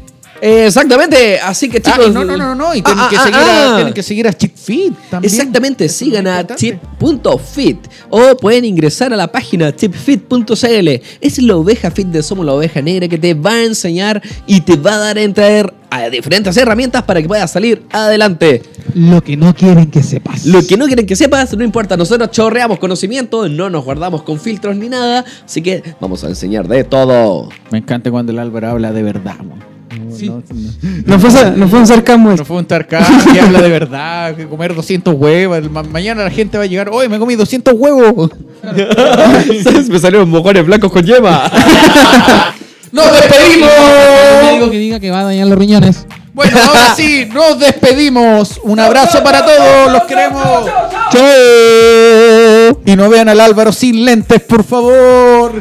[0.40, 1.38] Exactamente.
[1.40, 2.08] Así que Ah, chicos.
[2.08, 3.76] y no, no, no, no, y tienen, Ah, que, ah, seguir a, ah.
[3.76, 5.32] tienen que seguir a ChipFit también.
[5.32, 7.78] Exactamente, sigan a tip.fit
[8.10, 10.88] o pueden ingresar a la página tipfit.cl.
[11.20, 14.60] Es la oveja fit de Somos la Oveja Negra que te va a enseñar y
[14.60, 18.62] te va a dar a entender a diferentes herramientas para que puedas salir adelante.
[18.94, 20.44] Lo que no quieren que sepas.
[20.46, 24.40] Lo que no quieren que sepas, no importa, nosotros chorreamos conocimiento, no nos guardamos con
[24.40, 27.48] filtros ni nada, así que vamos a enseñar de todo.
[27.70, 29.36] Me encanta cuando el Álvaro habla de verdad.
[29.38, 29.75] man.
[30.16, 30.26] Sí.
[30.28, 30.42] No, no-
[31.06, 34.46] No fue, no fue un sarcasmo no fue un tarcán que habla de verdad, que
[34.46, 35.70] comer 200 huevos.
[35.70, 38.30] Ma- mañana la gente va a llegar, hoy me comí 200 huevos.
[39.64, 39.88] ¿Sabes?
[39.88, 41.50] Me salieron mojones blancos con yema.
[42.92, 43.70] ¡Nos despedimos!
[44.40, 46.06] El médico que diga que va a dañar los riñones.
[46.32, 48.60] Bueno, ahora sí, nos despedimos.
[48.62, 50.66] Un abrazo para todos, los queremos.
[51.10, 52.80] ¡Chao!
[52.84, 55.52] Y no vean al Álvaro sin lentes, por favor.